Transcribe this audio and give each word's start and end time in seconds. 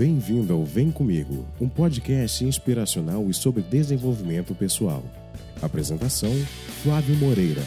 Bem-vindo 0.00 0.54
ao 0.54 0.64
Vem 0.64 0.90
Comigo, 0.90 1.44
um 1.60 1.68
podcast 1.68 2.42
inspiracional 2.42 3.28
e 3.28 3.34
sobre 3.34 3.60
desenvolvimento 3.60 4.54
pessoal. 4.54 5.04
Apresentação: 5.60 6.32
Flávio 6.82 7.14
Moreira. 7.16 7.60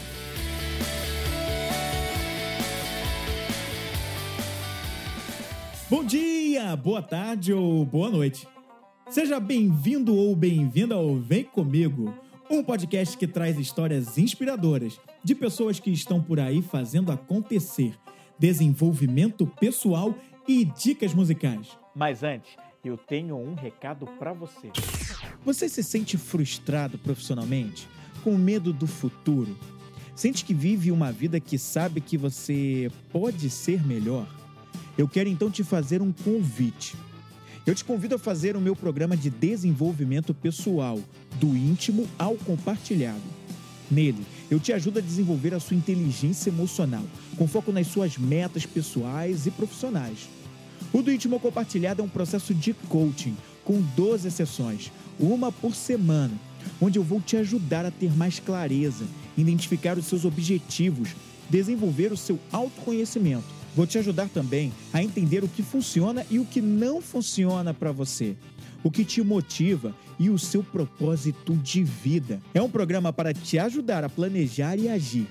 Bom 5.87 6.03
dia, 6.03 6.75
boa 6.75 7.03
tarde 7.03 7.53
ou 7.53 7.85
boa 7.85 8.09
noite. 8.09 8.47
Seja 9.11 9.39
bem-vindo 9.39 10.15
ou 10.15 10.35
bem-vinda 10.35 10.95
ao 10.95 11.15
Vem 11.19 11.43
Comigo, 11.43 12.17
um 12.49 12.63
podcast 12.63 13.15
que 13.15 13.27
traz 13.27 13.59
histórias 13.59 14.17
inspiradoras 14.17 14.99
de 15.23 15.35
pessoas 15.35 15.79
que 15.79 15.91
estão 15.91 16.19
por 16.19 16.39
aí 16.39 16.63
fazendo 16.63 17.11
acontecer, 17.11 17.93
desenvolvimento 18.39 19.45
pessoal 19.59 20.15
e 20.47 20.65
dicas 20.65 21.13
musicais. 21.13 21.77
Mas 21.95 22.23
antes, 22.23 22.55
eu 22.83 22.97
tenho 22.97 23.37
um 23.37 23.53
recado 23.53 24.05
para 24.19 24.33
você. 24.33 24.71
Você 25.45 25.69
se 25.69 25.83
sente 25.83 26.17
frustrado 26.17 26.97
profissionalmente? 26.97 27.87
Com 28.23 28.37
medo 28.37 28.73
do 28.73 28.87
futuro? 28.87 29.57
Sente 30.15 30.45
que 30.45 30.53
vive 30.53 30.91
uma 30.91 31.11
vida 31.11 31.39
que 31.39 31.57
sabe 31.57 32.01
que 32.01 32.17
você 32.17 32.91
pode 33.11 33.49
ser 33.49 33.85
melhor? 33.85 34.27
Eu 34.97 35.07
quero 35.07 35.29
então 35.29 35.49
te 35.49 35.63
fazer 35.63 36.01
um 36.01 36.11
convite. 36.11 36.95
Eu 37.65 37.73
te 37.73 37.83
convido 37.83 38.15
a 38.15 38.19
fazer 38.19 38.57
o 38.57 38.61
meu 38.61 38.75
programa 38.75 39.15
de 39.15 39.29
desenvolvimento 39.29 40.33
pessoal, 40.33 40.99
do 41.39 41.55
íntimo 41.55 42.07
ao 42.19 42.35
compartilhado. 42.35 43.21
Nele, 43.89 44.25
eu 44.49 44.59
te 44.59 44.73
ajudo 44.73 44.99
a 44.99 45.01
desenvolver 45.01 45.53
a 45.53 45.59
sua 45.59 45.77
inteligência 45.77 46.49
emocional, 46.49 47.03
com 47.37 47.47
foco 47.47 47.71
nas 47.71 47.87
suas 47.87 48.17
metas 48.17 48.65
pessoais 48.65 49.45
e 49.45 49.51
profissionais. 49.51 50.29
O 50.91 51.01
do 51.01 51.11
íntimo 51.11 51.39
compartilhado 51.39 52.01
é 52.01 52.05
um 52.05 52.09
processo 52.09 52.53
de 52.53 52.73
coaching, 52.73 53.35
com 53.63 53.81
12 53.95 54.29
sessões, 54.31 54.91
uma 55.19 55.51
por 55.51 55.75
semana, 55.75 56.33
onde 56.81 56.99
eu 56.99 57.03
vou 57.03 57.19
te 57.19 57.35
ajudar 57.37 57.85
a 57.85 57.91
ter 57.91 58.15
mais 58.15 58.39
clareza, 58.39 59.05
identificar 59.37 59.97
os 59.97 60.05
seus 60.05 60.25
objetivos, 60.25 61.09
desenvolver 61.49 62.11
o 62.11 62.17
seu 62.17 62.39
autoconhecimento. 62.51 63.45
Vou 63.75 63.87
te 63.87 63.97
ajudar 63.97 64.29
também 64.29 64.71
a 64.91 65.01
entender 65.01 65.43
o 65.43 65.47
que 65.47 65.63
funciona 65.63 66.25
e 66.29 66.37
o 66.37 66.45
que 66.45 66.61
não 66.61 67.01
funciona 67.01 67.73
para 67.73 67.91
você, 67.91 68.35
o 68.83 68.91
que 68.91 69.05
te 69.05 69.23
motiva 69.23 69.95
e 70.19 70.29
o 70.29 70.37
seu 70.37 70.61
propósito 70.63 71.55
de 71.55 71.83
vida. 71.83 72.39
É 72.53 72.61
um 72.61 72.69
programa 72.69 73.13
para 73.13 73.33
te 73.33 73.57
ajudar 73.57 74.03
a 74.03 74.09
planejar 74.09 74.77
e 74.77 74.89
agir. 74.89 75.27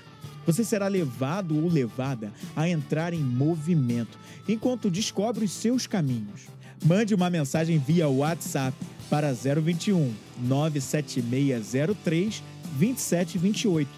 Você 0.47 0.65
será 0.65 0.89
levado 0.89 1.55
ou 1.57 1.69
levada 1.69 2.33
a 2.57 2.69
entrar 2.69 3.13
em 3.13 3.21
movimento 3.21 4.19
enquanto 4.49 4.91
descobre 4.91 5.45
os 5.45 5.53
seus 5.53 5.87
caminhos. 5.87 6.49
Mande 6.85 7.15
uma 7.15 7.31
mensagem 7.31 7.79
via 7.79 8.09
WhatsApp 8.09 8.77
para 9.09 9.33
021 9.33 10.13
97603 10.41 12.43
2728 12.79 13.89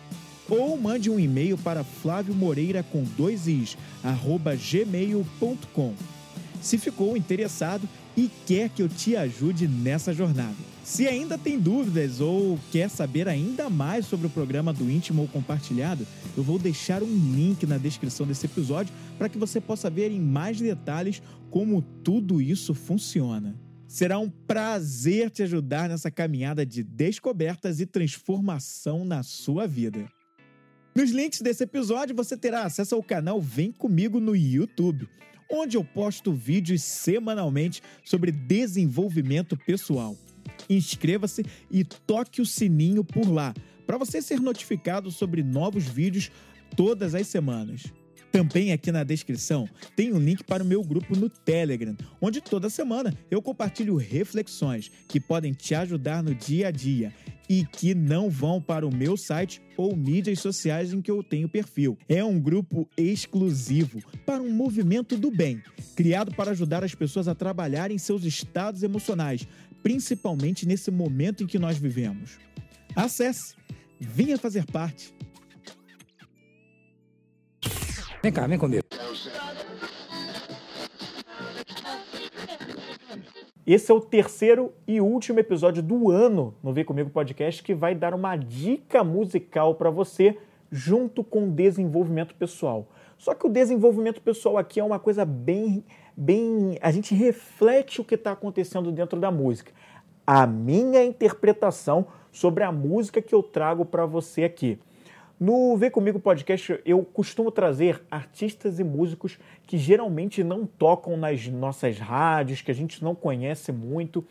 ou 0.48 0.76
mande 0.76 1.08
um 1.08 1.18
e-mail 1.18 1.56
para 1.56 1.82
Flávio 1.82 2.34
Moreira 2.34 2.82
com 2.82 3.02
dois 3.16 3.46
is, 3.46 3.78
arroba 4.02 4.54
gmail.com. 4.54 5.94
Se 6.60 6.76
ficou 6.76 7.16
interessado 7.16 7.88
e 8.16 8.30
quer 8.46 8.68
que 8.68 8.82
eu 8.82 8.88
te 8.88 9.16
ajude 9.16 9.66
nessa 9.66 10.12
jornada. 10.12 10.56
Se 10.84 11.08
ainda 11.08 11.38
tem 11.38 11.58
dúvidas 11.58 12.20
ou 12.20 12.58
quer 12.70 12.90
saber 12.90 13.26
ainda 13.26 13.70
mais 13.70 14.04
sobre 14.06 14.26
o 14.26 14.30
programa 14.30 14.72
do 14.72 14.90
Íntimo 14.90 15.22
ou 15.22 15.28
Compartilhado, 15.28 16.06
eu 16.36 16.42
vou 16.42 16.58
deixar 16.58 17.02
um 17.02 17.06
link 17.06 17.66
na 17.66 17.78
descrição 17.78 18.26
desse 18.26 18.46
episódio 18.46 18.92
para 19.16 19.28
que 19.28 19.38
você 19.38 19.60
possa 19.60 19.88
ver 19.88 20.10
em 20.10 20.20
mais 20.20 20.60
detalhes 20.60 21.22
como 21.50 21.80
tudo 22.02 22.40
isso 22.40 22.74
funciona. 22.74 23.58
Será 23.88 24.18
um 24.18 24.28
prazer 24.28 25.30
te 25.30 25.42
ajudar 25.42 25.88
nessa 25.88 26.10
caminhada 26.10 26.66
de 26.66 26.82
descobertas 26.82 27.80
e 27.80 27.86
transformação 27.86 29.04
na 29.04 29.22
sua 29.22 29.66
vida. 29.66 30.06
Nos 30.94 31.10
links 31.10 31.40
desse 31.40 31.64
episódio 31.64 32.14
você 32.14 32.36
terá 32.36 32.64
acesso 32.64 32.94
ao 32.94 33.02
canal 33.02 33.40
Vem 33.40 33.72
Comigo 33.72 34.20
no 34.20 34.36
YouTube, 34.36 35.08
onde 35.50 35.76
eu 35.76 35.84
posto 35.84 36.32
vídeos 36.32 36.82
semanalmente 36.82 37.82
sobre 38.04 38.32
desenvolvimento 38.32 39.56
pessoal. 39.56 40.16
Inscreva-se 40.68 41.44
e 41.70 41.84
toque 41.84 42.40
o 42.40 42.46
sininho 42.46 43.04
por 43.04 43.28
lá, 43.28 43.54
para 43.86 43.98
você 43.98 44.22
ser 44.22 44.40
notificado 44.40 45.10
sobre 45.10 45.42
novos 45.42 45.84
vídeos 45.84 46.30
todas 46.76 47.14
as 47.14 47.26
semanas. 47.26 47.84
Também 48.34 48.72
aqui 48.72 48.90
na 48.90 49.04
descrição 49.04 49.68
tem 49.94 50.12
um 50.12 50.18
link 50.18 50.42
para 50.42 50.64
o 50.64 50.66
meu 50.66 50.82
grupo 50.82 51.14
no 51.14 51.28
Telegram, 51.28 51.96
onde 52.20 52.40
toda 52.40 52.68
semana 52.68 53.16
eu 53.30 53.40
compartilho 53.40 53.94
reflexões 53.94 54.90
que 55.06 55.20
podem 55.20 55.52
te 55.52 55.72
ajudar 55.72 56.20
no 56.20 56.34
dia 56.34 56.66
a 56.66 56.70
dia 56.72 57.14
e 57.48 57.64
que 57.64 57.94
não 57.94 58.28
vão 58.28 58.60
para 58.60 58.84
o 58.84 58.92
meu 58.92 59.16
site 59.16 59.62
ou 59.76 59.94
mídias 59.94 60.40
sociais 60.40 60.92
em 60.92 61.00
que 61.00 61.12
eu 61.12 61.22
tenho 61.22 61.48
perfil. 61.48 61.96
É 62.08 62.24
um 62.24 62.40
grupo 62.40 62.90
exclusivo 62.96 64.02
para 64.26 64.42
um 64.42 64.50
movimento 64.50 65.16
do 65.16 65.30
bem, 65.30 65.62
criado 65.94 66.34
para 66.34 66.50
ajudar 66.50 66.82
as 66.82 66.92
pessoas 66.92 67.28
a 67.28 67.36
trabalharem 67.36 67.98
seus 67.98 68.24
estados 68.24 68.82
emocionais, 68.82 69.46
principalmente 69.80 70.66
nesse 70.66 70.90
momento 70.90 71.44
em 71.44 71.46
que 71.46 71.56
nós 71.56 71.78
vivemos. 71.78 72.40
Acesse, 72.96 73.54
venha 74.00 74.36
fazer 74.36 74.64
parte. 74.64 75.14
Vem 78.24 78.32
cá, 78.32 78.46
vem 78.46 78.58
comigo. 78.58 78.82
Esse 83.66 83.92
é 83.92 83.94
o 83.94 84.00
terceiro 84.00 84.72
e 84.88 84.98
último 84.98 85.40
episódio 85.40 85.82
do 85.82 86.10
ano 86.10 86.54
no 86.62 86.72
Vem 86.72 86.86
Comigo 86.86 87.10
Podcast 87.10 87.62
que 87.62 87.74
vai 87.74 87.94
dar 87.94 88.14
uma 88.14 88.34
dica 88.34 89.04
musical 89.04 89.74
para 89.74 89.90
você 89.90 90.38
junto 90.72 91.22
com 91.22 91.50
desenvolvimento 91.50 92.34
pessoal. 92.34 92.88
Só 93.18 93.34
que 93.34 93.46
o 93.46 93.50
desenvolvimento 93.50 94.22
pessoal 94.22 94.56
aqui 94.56 94.80
é 94.80 94.84
uma 94.84 94.98
coisa 94.98 95.26
bem, 95.26 95.84
bem, 96.16 96.78
a 96.80 96.90
gente 96.90 97.14
reflete 97.14 98.00
o 98.00 98.04
que 98.04 98.14
está 98.14 98.32
acontecendo 98.32 98.90
dentro 98.90 99.20
da 99.20 99.30
música. 99.30 99.70
A 100.26 100.46
minha 100.46 101.04
interpretação 101.04 102.06
sobre 102.32 102.64
a 102.64 102.72
música 102.72 103.20
que 103.20 103.34
eu 103.34 103.42
trago 103.42 103.84
para 103.84 104.06
você 104.06 104.44
aqui. 104.44 104.78
No 105.38 105.76
Vem 105.76 105.90
Comigo 105.90 106.20
Podcast, 106.20 106.80
eu 106.84 107.02
costumo 107.02 107.50
trazer 107.50 108.00
artistas 108.08 108.78
e 108.78 108.84
músicos 108.84 109.36
que 109.66 109.76
geralmente 109.76 110.44
não 110.44 110.64
tocam 110.64 111.16
nas 111.16 111.48
nossas 111.48 111.98
rádios, 111.98 112.62
que 112.62 112.70
a 112.70 112.74
gente 112.74 113.02
não 113.02 113.16
conhece 113.16 113.72
muito. 113.72 114.24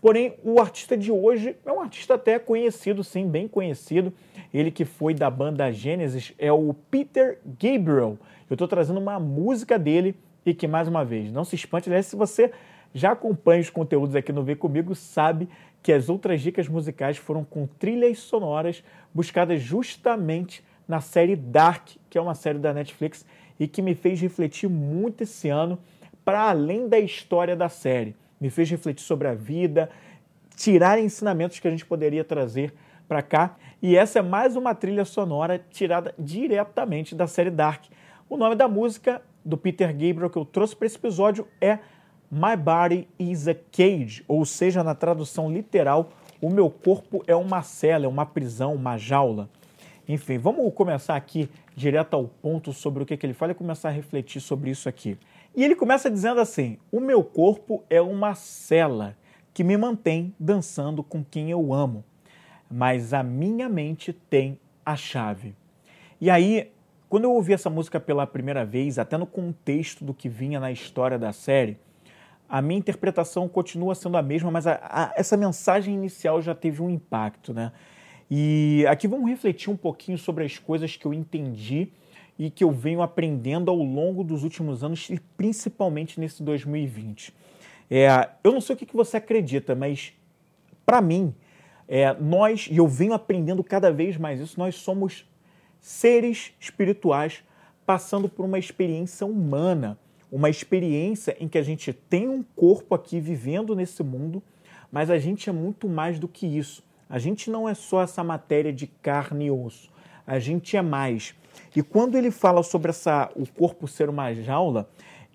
Porém, 0.00 0.34
o 0.44 0.60
artista 0.60 0.96
de 0.96 1.10
hoje 1.10 1.56
é 1.66 1.72
um 1.72 1.80
artista 1.80 2.14
até 2.14 2.38
conhecido, 2.38 3.02
sim, 3.02 3.26
bem 3.26 3.48
conhecido. 3.48 4.12
Ele 4.52 4.70
que 4.70 4.84
foi 4.84 5.12
da 5.12 5.28
banda 5.28 5.72
Genesis 5.72 6.32
é 6.38 6.52
o 6.52 6.72
Peter 6.88 7.40
Gabriel. 7.44 8.16
Eu 8.48 8.54
estou 8.54 8.68
trazendo 8.68 9.00
uma 9.00 9.18
música 9.18 9.76
dele 9.76 10.14
e 10.46 10.54
que, 10.54 10.68
mais 10.68 10.86
uma 10.86 11.04
vez, 11.04 11.32
não 11.32 11.44
se 11.44 11.56
espante, 11.56 11.88
aliás, 11.88 12.06
se 12.06 12.14
você 12.14 12.52
já 12.94 13.10
acompanha 13.10 13.60
os 13.60 13.70
conteúdos 13.70 14.14
aqui 14.14 14.32
no 14.32 14.44
Vem 14.44 14.54
Comigo, 14.54 14.94
sabe 14.94 15.48
que 15.84 15.92
as 15.92 16.08
outras 16.08 16.40
dicas 16.40 16.66
musicais 16.66 17.18
foram 17.18 17.44
com 17.44 17.66
trilhas 17.66 18.18
sonoras 18.18 18.82
buscadas 19.12 19.60
justamente 19.60 20.64
na 20.88 21.02
série 21.02 21.36
Dark, 21.36 21.88
que 22.08 22.16
é 22.16 22.20
uma 22.22 22.34
série 22.34 22.58
da 22.58 22.72
Netflix 22.72 23.26
e 23.60 23.68
que 23.68 23.82
me 23.82 23.94
fez 23.94 24.18
refletir 24.18 24.66
muito 24.66 25.24
esse 25.24 25.50
ano 25.50 25.78
para 26.24 26.48
além 26.48 26.88
da 26.88 26.98
história 26.98 27.54
da 27.54 27.68
série. 27.68 28.16
Me 28.40 28.48
fez 28.48 28.70
refletir 28.70 29.04
sobre 29.04 29.28
a 29.28 29.34
vida, 29.34 29.90
tirar 30.56 30.98
ensinamentos 30.98 31.60
que 31.60 31.68
a 31.68 31.70
gente 31.70 31.84
poderia 31.84 32.24
trazer 32.24 32.72
para 33.06 33.20
cá. 33.20 33.54
E 33.82 33.94
essa 33.94 34.20
é 34.20 34.22
mais 34.22 34.56
uma 34.56 34.74
trilha 34.74 35.04
sonora 35.04 35.62
tirada 35.70 36.14
diretamente 36.18 37.14
da 37.14 37.26
série 37.26 37.50
Dark. 37.50 37.84
O 38.26 38.38
nome 38.38 38.54
da 38.54 38.66
música 38.66 39.20
do 39.44 39.58
Peter 39.58 39.88
Gabriel 39.88 40.30
que 40.30 40.38
eu 40.38 40.46
trouxe 40.46 40.74
para 40.74 40.86
esse 40.86 40.96
episódio 40.96 41.46
é 41.60 41.78
My 42.30 42.56
Body 42.56 43.08
is 43.18 43.46
a 43.46 43.54
Cage, 43.54 44.24
ou 44.26 44.44
seja, 44.44 44.82
na 44.82 44.94
tradução 44.94 45.52
literal, 45.52 46.10
o 46.40 46.50
meu 46.50 46.68
corpo 46.68 47.22
é 47.26 47.34
uma 47.34 47.62
cela, 47.62 48.06
é 48.06 48.08
uma 48.08 48.26
prisão, 48.26 48.74
uma 48.74 48.98
jaula. 48.98 49.48
Enfim, 50.06 50.36
vamos 50.36 50.72
começar 50.74 51.16
aqui 51.16 51.48
direto 51.74 52.14
ao 52.14 52.24
ponto 52.24 52.72
sobre 52.72 53.02
o 53.02 53.06
que, 53.06 53.16
que 53.16 53.24
ele 53.24 53.32
fala 53.32 53.52
e 53.52 53.54
começar 53.54 53.88
a 53.88 53.92
refletir 53.92 54.40
sobre 54.40 54.70
isso 54.70 54.88
aqui. 54.88 55.16
E 55.56 55.64
ele 55.64 55.74
começa 55.74 56.10
dizendo 56.10 56.40
assim: 56.40 56.76
O 56.92 57.00
meu 57.00 57.24
corpo 57.24 57.82
é 57.88 58.00
uma 58.02 58.34
cela 58.34 59.16
que 59.54 59.64
me 59.64 59.76
mantém 59.76 60.34
dançando 60.38 61.02
com 61.02 61.24
quem 61.24 61.50
eu 61.50 61.72
amo, 61.72 62.04
mas 62.70 63.14
a 63.14 63.22
minha 63.22 63.68
mente 63.68 64.12
tem 64.12 64.58
a 64.84 64.96
chave. 64.96 65.54
E 66.20 66.28
aí, 66.28 66.70
quando 67.08 67.24
eu 67.24 67.32
ouvi 67.32 67.52
essa 67.52 67.70
música 67.70 68.00
pela 68.00 68.26
primeira 68.26 68.64
vez, 68.64 68.98
até 68.98 69.16
no 69.16 69.26
contexto 69.26 70.04
do 70.04 70.12
que 70.12 70.28
vinha 70.28 70.58
na 70.58 70.72
história 70.72 71.18
da 71.18 71.32
série, 71.32 71.78
a 72.54 72.62
minha 72.62 72.78
interpretação 72.78 73.48
continua 73.48 73.96
sendo 73.96 74.16
a 74.16 74.22
mesma, 74.22 74.48
mas 74.48 74.64
a, 74.64 74.78
a, 74.80 75.12
essa 75.16 75.36
mensagem 75.36 75.92
inicial 75.92 76.40
já 76.40 76.54
teve 76.54 76.80
um 76.80 76.88
impacto, 76.88 77.52
né? 77.52 77.72
E 78.30 78.86
aqui 78.88 79.08
vamos 79.08 79.28
refletir 79.28 79.70
um 79.70 79.76
pouquinho 79.76 80.16
sobre 80.16 80.44
as 80.44 80.56
coisas 80.56 80.96
que 80.96 81.04
eu 81.04 81.12
entendi 81.12 81.88
e 82.38 82.50
que 82.50 82.62
eu 82.62 82.70
venho 82.70 83.02
aprendendo 83.02 83.72
ao 83.72 83.76
longo 83.78 84.22
dos 84.22 84.44
últimos 84.44 84.84
anos 84.84 85.10
e 85.10 85.18
principalmente 85.36 86.20
nesse 86.20 86.44
2020. 86.44 87.34
É, 87.90 88.28
eu 88.44 88.52
não 88.52 88.60
sei 88.60 88.76
o 88.76 88.78
que, 88.78 88.86
que 88.86 88.94
você 88.94 89.16
acredita, 89.16 89.74
mas 89.74 90.12
para 90.86 91.00
mim, 91.00 91.34
é, 91.88 92.14
nós, 92.14 92.68
e 92.70 92.76
eu 92.76 92.86
venho 92.86 93.14
aprendendo 93.14 93.64
cada 93.64 93.90
vez 93.90 94.16
mais 94.16 94.38
isso, 94.38 94.60
nós 94.60 94.76
somos 94.76 95.28
seres 95.80 96.52
espirituais 96.60 97.42
passando 97.84 98.28
por 98.28 98.44
uma 98.46 98.60
experiência 98.60 99.26
humana, 99.26 99.98
uma 100.34 100.50
experiência 100.50 101.36
em 101.38 101.46
que 101.46 101.56
a 101.56 101.62
gente 101.62 101.92
tem 101.92 102.28
um 102.28 102.42
corpo 102.42 102.92
aqui 102.92 103.20
vivendo 103.20 103.72
nesse 103.76 104.02
mundo, 104.02 104.42
mas 104.90 105.08
a 105.08 105.16
gente 105.16 105.48
é 105.48 105.52
muito 105.52 105.88
mais 105.88 106.18
do 106.18 106.26
que 106.26 106.44
isso. 106.44 106.82
A 107.08 107.20
gente 107.20 107.48
não 107.48 107.68
é 107.68 107.74
só 107.74 108.02
essa 108.02 108.24
matéria 108.24 108.72
de 108.72 108.88
carne 108.88 109.44
e 109.46 109.50
osso, 109.52 109.92
a 110.26 110.40
gente 110.40 110.76
é 110.76 110.82
mais. 110.82 111.36
E 111.76 111.84
quando 111.84 112.18
ele 112.18 112.32
fala 112.32 112.64
sobre 112.64 112.90
essa, 112.90 113.30
o 113.36 113.46
corpo 113.46 113.86
ser 113.86 114.08
uma 114.08 114.34
jaula, 114.34 114.90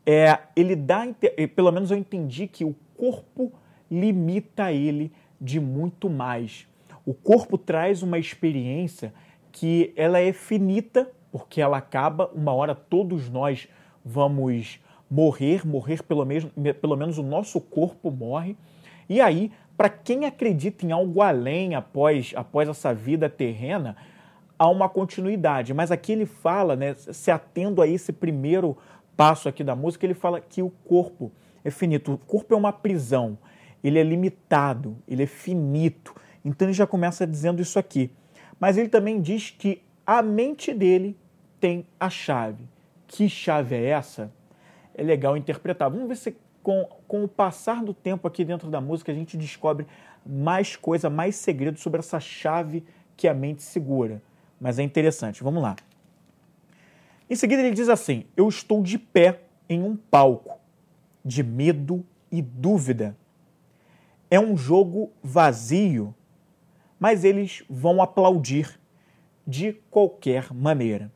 é, 0.05 0.37
ele 0.53 0.75
dá, 0.75 1.07
pelo 1.55 1.71
menos 1.71 1.91
eu 1.91 1.97
entendi 1.97 2.45
que 2.45 2.65
o 2.65 2.75
corpo 2.97 3.53
limita 3.89 4.69
ele 4.73 5.13
de 5.39 5.61
muito 5.61 6.09
mais. 6.09 6.67
O 7.05 7.13
corpo 7.13 7.57
traz 7.57 8.03
uma 8.03 8.19
experiência 8.19 9.13
que 9.49 9.93
ela 9.95 10.19
é 10.19 10.33
finita, 10.33 11.09
porque 11.31 11.61
ela 11.61 11.77
acaba, 11.77 12.29
uma 12.35 12.51
hora 12.51 12.75
todos 12.75 13.29
nós 13.29 13.65
vamos 14.03 14.81
morrer, 15.09 15.65
morrer 15.65 16.03
pelo 16.03 16.25
menos, 16.25 16.51
pelo 16.81 16.95
menos 16.95 17.17
o 17.17 17.23
nosso 17.23 17.59
corpo 17.59 18.11
morre. 18.11 18.55
E 19.07 19.19
aí, 19.19 19.51
para 19.75 19.89
quem 19.89 20.25
acredita 20.25 20.85
em 20.85 20.91
algo 20.91 21.21
além 21.21 21.73
após, 21.73 22.33
após 22.35 22.69
essa 22.69 22.93
vida 22.93 23.29
terrena, 23.29 23.95
há 24.57 24.69
uma 24.69 24.89
continuidade. 24.89 25.73
Mas 25.73 25.91
aqui 25.91 26.11
ele 26.11 26.25
fala, 26.25 26.75
né, 26.75 26.93
se 26.93 27.31
atendo 27.31 27.81
a 27.81 27.87
esse 27.87 28.11
primeiro 28.11 28.77
passo 29.15 29.49
aqui 29.49 29.63
da 29.63 29.75
música, 29.75 30.05
ele 30.05 30.13
fala 30.13 30.39
que 30.39 30.61
o 30.61 30.69
corpo 30.69 31.31
é 31.63 31.71
finito. 31.71 32.13
O 32.13 32.17
corpo 32.17 32.53
é 32.53 32.57
uma 32.57 32.73
prisão, 32.73 33.37
ele 33.83 33.97
é 33.97 34.03
limitado, 34.03 34.97
ele 35.07 35.23
é 35.23 35.27
finito. 35.27 36.13
Então 36.43 36.67
ele 36.67 36.73
já 36.73 36.85
começa 36.85 37.25
dizendo 37.25 37.61
isso 37.61 37.79
aqui. 37.79 38.11
Mas 38.59 38.77
ele 38.77 38.89
também 38.89 39.21
diz 39.21 39.49
que 39.49 39.81
a 40.05 40.21
mente 40.21 40.73
dele 40.73 41.17
tem 41.59 41.85
a 41.99 42.09
chave. 42.09 42.67
Que 43.07 43.29
chave 43.29 43.75
é 43.75 43.85
essa? 43.85 44.31
É 44.99 45.03
legal 45.03 45.37
interpretar. 45.37 45.89
Vamos 45.89 46.09
ver 46.09 46.17
se 46.17 46.35
com, 46.61 46.83
com 47.07 47.23
o 47.23 47.27
passar 47.27 47.81
do 47.81 47.93
tempo 47.93 48.27
aqui 48.27 48.43
dentro 48.43 48.69
da 48.69 48.81
música 48.81 49.13
a 49.13 49.15
gente 49.15 49.37
descobre 49.37 49.87
mais 50.25 50.75
coisa, 50.75 51.09
mais 51.09 51.37
segredo 51.37 51.79
sobre 51.79 51.99
essa 51.99 52.19
chave 52.19 52.83
que 53.15 53.25
a 53.25 53.33
mente 53.33 53.63
segura. 53.63 54.21
Mas 54.59 54.77
é 54.77 54.83
interessante. 54.83 55.41
Vamos 55.41 55.63
lá. 55.63 55.77
Em 57.29 57.35
seguida, 57.35 57.61
ele 57.61 57.73
diz 57.73 57.87
assim: 57.87 58.25
Eu 58.35 58.49
estou 58.49 58.83
de 58.83 58.99
pé 58.99 59.39
em 59.69 59.81
um 59.81 59.95
palco 59.95 60.59
de 61.23 61.43
medo 61.43 62.05
e 62.29 62.41
dúvida. 62.41 63.15
É 64.29 64.37
um 64.37 64.57
jogo 64.57 65.13
vazio, 65.23 66.13
mas 66.99 67.23
eles 67.23 67.63
vão 67.69 68.01
aplaudir 68.01 68.77
de 69.47 69.71
qualquer 69.89 70.53
maneira. 70.53 71.09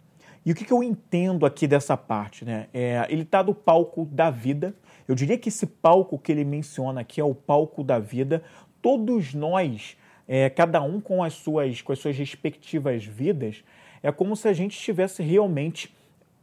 E 0.45 0.51
o 0.51 0.55
que, 0.55 0.65
que 0.65 0.73
eu 0.73 0.83
entendo 0.83 1.45
aqui 1.45 1.67
dessa 1.67 1.95
parte? 1.95 2.43
Né? 2.43 2.67
É, 2.73 3.05
ele 3.09 3.23
está 3.23 3.41
do 3.41 3.53
palco 3.53 4.05
da 4.05 4.29
vida. 4.29 4.75
Eu 5.07 5.15
diria 5.15 5.37
que 5.37 5.49
esse 5.49 5.65
palco 5.65 6.19
que 6.19 6.31
ele 6.31 6.43
menciona 6.43 7.01
aqui 7.01 7.21
é 7.21 7.23
o 7.23 7.33
palco 7.33 7.83
da 7.83 7.97
vida. 7.97 8.43
Todos 8.81 9.33
nós, 9.33 9.95
é, 10.27 10.49
cada 10.49 10.81
um 10.81 10.99
com 10.99 11.23
as, 11.23 11.33
suas, 11.33 11.81
com 11.81 11.93
as 11.93 11.99
suas 11.99 12.17
respectivas 12.17 13.05
vidas, 13.05 13.63
é 14.01 14.11
como 14.11 14.35
se 14.35 14.47
a 14.49 14.53
gente 14.53 14.77
estivesse 14.77 15.23
realmente 15.23 15.95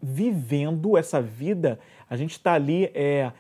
vivendo 0.03 0.97
essa 0.97 1.21
vida, 1.21 1.79
a 2.09 2.17
gente 2.17 2.33
está 2.33 2.55
ali 2.55 2.91
é, 2.95 3.31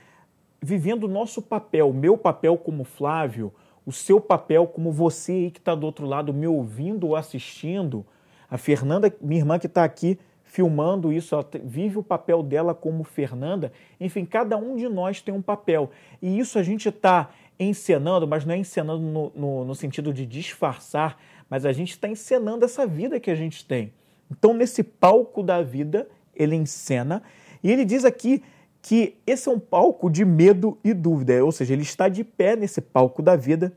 vivendo 0.60 1.04
o 1.04 1.08
nosso 1.08 1.40
papel, 1.40 1.88
o 1.88 1.94
meu 1.94 2.18
papel 2.18 2.58
como 2.58 2.84
Flávio, 2.84 3.50
o 3.86 3.92
seu 3.92 4.20
papel 4.20 4.66
como 4.66 4.92
você 4.92 5.32
aí 5.32 5.50
que 5.50 5.58
está 5.58 5.74
do 5.74 5.86
outro 5.86 6.06
lado 6.06 6.34
me 6.34 6.46
ouvindo 6.46 7.08
ou 7.08 7.16
assistindo, 7.16 8.04
a 8.50 8.58
Fernanda, 8.58 9.14
minha 9.22 9.40
irmã 9.40 9.58
que 9.58 9.66
está 9.66 9.84
aqui 9.84 10.18
filmando 10.50 11.12
isso, 11.12 11.36
ela 11.36 11.48
vive 11.62 11.96
o 11.96 12.02
papel 12.02 12.42
dela 12.42 12.74
como 12.74 13.04
Fernanda. 13.04 13.72
Enfim, 14.00 14.24
cada 14.24 14.56
um 14.56 14.74
de 14.74 14.88
nós 14.88 15.22
tem 15.22 15.32
um 15.32 15.40
papel. 15.40 15.90
E 16.20 16.40
isso 16.40 16.58
a 16.58 16.62
gente 16.62 16.88
está 16.88 17.30
encenando, 17.58 18.26
mas 18.26 18.44
não 18.44 18.52
é 18.52 18.58
encenando 18.58 19.00
no, 19.00 19.32
no, 19.32 19.64
no 19.64 19.74
sentido 19.76 20.12
de 20.12 20.26
disfarçar, 20.26 21.16
mas 21.48 21.64
a 21.64 21.72
gente 21.72 21.90
está 21.90 22.08
encenando 22.08 22.64
essa 22.64 22.84
vida 22.84 23.20
que 23.20 23.30
a 23.30 23.34
gente 23.36 23.64
tem. 23.64 23.92
Então, 24.28 24.52
nesse 24.52 24.82
palco 24.82 25.40
da 25.40 25.62
vida, 25.62 26.08
ele 26.34 26.56
encena. 26.56 27.22
E 27.62 27.70
ele 27.70 27.84
diz 27.84 28.04
aqui 28.04 28.42
que 28.82 29.18
esse 29.24 29.48
é 29.48 29.52
um 29.52 29.60
palco 29.60 30.10
de 30.10 30.24
medo 30.24 30.76
e 30.82 30.92
dúvida, 30.92 31.44
ou 31.44 31.52
seja, 31.52 31.74
ele 31.74 31.82
está 31.82 32.08
de 32.08 32.24
pé 32.24 32.56
nesse 32.56 32.80
palco 32.80 33.22
da 33.22 33.36
vida 33.36 33.72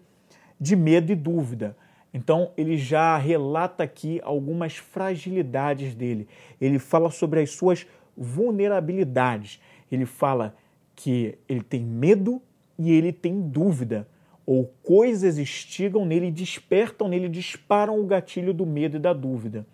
de 0.59 0.75
medo 0.75 1.11
e 1.11 1.15
dúvida. 1.15 1.77
Então, 2.13 2.51
ele 2.55 2.77
já 2.77 3.17
relata 3.17 3.83
aqui 3.83 4.21
algumas 4.23 4.77
fragilidades 4.77 5.95
dele. 5.95 6.27
Ele 6.61 6.77
fala 6.77 7.09
sobre 7.09 7.41
as 7.41 7.51
suas 7.51 7.87
vulnerabilidades. 8.15 9.59
Ele 9.91 10.05
fala 10.05 10.55
que 10.95 11.37
ele 11.49 11.61
tem 11.63 11.83
medo 11.83 12.41
e 12.77 12.91
ele 12.91 13.11
tem 13.11 13.41
dúvida, 13.41 14.07
ou 14.45 14.73
coisas 14.83 15.37
instigam 15.37 16.05
nele, 16.05 16.29
despertam 16.29 17.07
nele, 17.07 17.29
disparam 17.29 17.99
o 17.99 18.05
gatilho 18.05 18.53
do 18.53 18.65
medo 18.65 18.97
e 18.97 18.99
da 18.99 19.13
dúvida. 19.13 19.65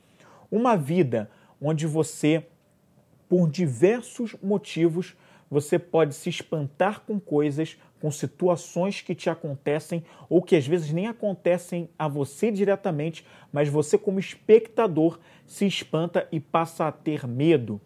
Uma 0.51 0.75
vida 0.75 1.29
onde 1.61 1.87
você 1.87 2.45
por 3.27 3.49
diversos 3.49 4.35
motivos, 4.41 5.15
você 5.49 5.77
pode 5.77 6.15
se 6.15 6.29
espantar 6.29 7.01
com 7.01 7.19
coisas, 7.19 7.77
com 8.01 8.09
situações 8.09 9.01
que 9.01 9.13
te 9.13 9.29
acontecem 9.29 10.03
ou 10.29 10.41
que 10.41 10.55
às 10.55 10.65
vezes 10.65 10.91
nem 10.91 11.07
acontecem 11.07 11.89
a 11.97 12.07
você 12.07 12.51
diretamente, 12.51 13.25
mas 13.51 13.67
você, 13.67 13.97
como 13.97 14.19
espectador, 14.19 15.19
se 15.45 15.65
espanta 15.65 16.27
e 16.31 16.39
passa 16.39 16.87
a 16.87 16.91
ter 16.91 17.27
medo, 17.27 17.79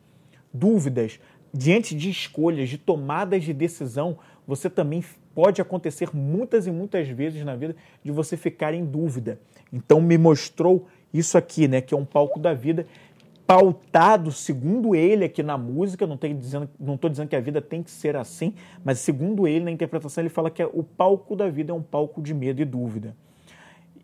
dúvidas. 0.53 1.19
Diante 1.53 1.95
de 1.95 2.09
escolhas, 2.09 2.69
de 2.69 2.77
tomadas 2.77 3.43
de 3.43 3.53
decisão, 3.53 4.17
você 4.45 4.69
também 4.69 5.03
pode 5.33 5.61
acontecer 5.61 6.09
muitas 6.13 6.67
e 6.67 6.71
muitas 6.71 7.07
vezes 7.07 7.43
na 7.43 7.55
vida 7.55 7.75
de 8.03 8.11
você 8.11 8.37
ficar 8.37 8.73
em 8.73 8.85
dúvida. 8.85 9.39
Então 9.71 10.01
me 10.01 10.17
mostrou 10.17 10.87
isso 11.13 11.37
aqui, 11.37 11.67
né, 11.67 11.79
que 11.79 11.93
é 11.93 11.97
um 11.97 12.05
palco 12.05 12.39
da 12.39 12.53
vida 12.53 12.87
pautado, 13.45 14.31
segundo 14.31 14.95
ele 14.95 15.25
aqui 15.25 15.43
na 15.43 15.57
música, 15.57 16.07
não 16.07 16.15
estou 16.15 16.33
dizendo, 16.33 16.69
dizendo 17.09 17.27
que 17.27 17.35
a 17.35 17.41
vida 17.41 17.61
tem 17.61 17.83
que 17.83 17.91
ser 17.91 18.15
assim, 18.15 18.53
mas 18.83 18.99
segundo 18.99 19.47
ele, 19.47 19.65
na 19.65 19.71
interpretação, 19.71 20.21
ele 20.21 20.29
fala 20.29 20.49
que 20.49 20.61
é, 20.61 20.65
o 20.65 20.83
palco 20.83 21.35
da 21.35 21.49
vida 21.49 21.71
é 21.71 21.75
um 21.75 21.81
palco 21.81 22.21
de 22.21 22.33
medo 22.33 22.61
e 22.61 22.65
dúvida. 22.65 23.15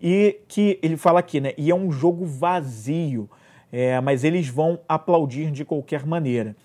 E 0.02 0.40
que 0.48 0.80
ele 0.82 0.98
fala 0.98 1.20
aqui, 1.20 1.42
né? 1.42 1.54
E 1.58 1.70
é 1.70 1.76
um 1.76 1.92
jogo 1.92 2.26
vazio, 2.26 3.30
é, 3.72 4.00
mas 4.00 4.24
eles 4.24 4.48
vão 4.48 4.80
aplaudir 4.88 5.52
de 5.52 5.66
qualquer 5.66 6.06
maneira. 6.06 6.56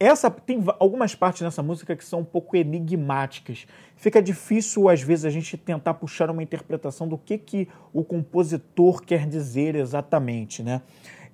Essa 0.00 0.30
tem 0.30 0.62
algumas 0.78 1.16
partes 1.16 1.42
nessa 1.42 1.60
música 1.60 1.96
que 1.96 2.04
são 2.04 2.20
um 2.20 2.24
pouco 2.24 2.56
enigmáticas. 2.56 3.66
Fica 3.96 4.22
difícil 4.22 4.88
às 4.88 5.02
vezes 5.02 5.24
a 5.24 5.30
gente 5.30 5.56
tentar 5.56 5.94
puxar 5.94 6.30
uma 6.30 6.42
interpretação 6.42 7.08
do 7.08 7.18
que 7.18 7.36
que 7.36 7.68
o 7.92 8.04
compositor 8.04 9.02
quer 9.02 9.26
dizer 9.26 9.74
exatamente, 9.74 10.62
né? 10.62 10.82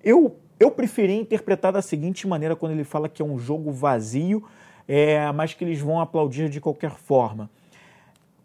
Eu, 0.04 0.37
eu 0.61 0.70
preferi 0.70 1.14
interpretar 1.14 1.73
da 1.73 1.80
seguinte 1.80 2.26
maneira 2.26 2.54
quando 2.54 2.73
ele 2.73 2.84
fala 2.84 3.08
que 3.08 3.23
é 3.23 3.25
um 3.25 3.38
jogo 3.38 3.73
vazio, 3.73 4.44
é, 4.87 5.32
mas 5.32 5.54
que 5.54 5.64
eles 5.64 5.80
vão 5.80 5.99
aplaudir 5.99 6.50
de 6.50 6.61
qualquer 6.61 6.90
forma. 6.90 7.49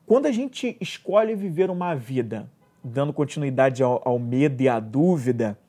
Quando 0.06 0.26
a 0.26 0.32
gente 0.32 0.78
escolhe 0.80 1.36
viver 1.36 1.70
uma 1.70 1.94
vida, 1.94 2.50
dando 2.82 3.12
continuidade 3.12 3.84
ao, 3.84 4.02
ao 4.06 4.18
medo 4.18 4.64
e 4.64 4.70
à 4.70 4.80
dúvida, 4.80 5.60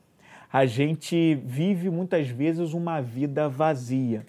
a 0.52 0.64
gente 0.64 1.34
vive 1.44 1.90
muitas 1.90 2.28
vezes 2.28 2.72
uma 2.72 3.00
vida 3.00 3.48
vazia. 3.48 4.24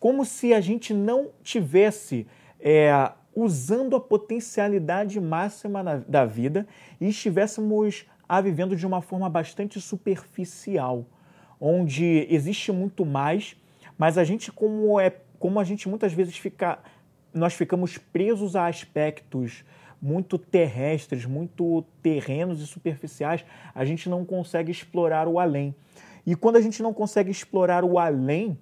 Como 0.00 0.24
se 0.24 0.54
a 0.54 0.60
gente 0.60 0.94
não 0.94 1.28
tivesse 1.42 2.26
é, 2.58 3.12
usando 3.34 3.94
a 3.94 4.00
potencialidade 4.00 5.20
máxima 5.20 5.82
na, 5.82 5.96
da 5.96 6.24
vida 6.24 6.66
e 6.98 7.08
estivéssemos 7.08 8.06
a 8.28 8.40
vivendo 8.40 8.76
de 8.76 8.86
uma 8.86 9.00
forma 9.00 9.28
bastante 9.28 9.80
superficial, 9.80 11.06
onde 11.60 12.26
existe 12.30 12.72
muito 12.72 13.04
mais, 13.04 13.56
mas 13.96 14.18
a 14.18 14.24
gente 14.24 14.50
como 14.50 14.98
é 14.98 15.10
como 15.38 15.60
a 15.60 15.64
gente 15.64 15.88
muitas 15.88 16.12
vezes 16.12 16.36
fica 16.38 16.78
nós 17.32 17.54
ficamos 17.54 17.98
presos 17.98 18.54
a 18.54 18.66
aspectos 18.66 19.64
muito 20.00 20.38
terrestres, 20.38 21.24
muito 21.24 21.82
terrenos 22.02 22.60
e 22.60 22.66
superficiais, 22.66 23.44
a 23.74 23.84
gente 23.84 24.08
não 24.08 24.24
consegue 24.24 24.70
explorar 24.70 25.26
o 25.26 25.38
além. 25.38 25.74
E 26.26 26.36
quando 26.36 26.56
a 26.56 26.60
gente 26.60 26.82
não 26.82 26.92
consegue 26.92 27.30
explorar 27.30 27.84
o 27.84 27.98
além, 27.98 28.58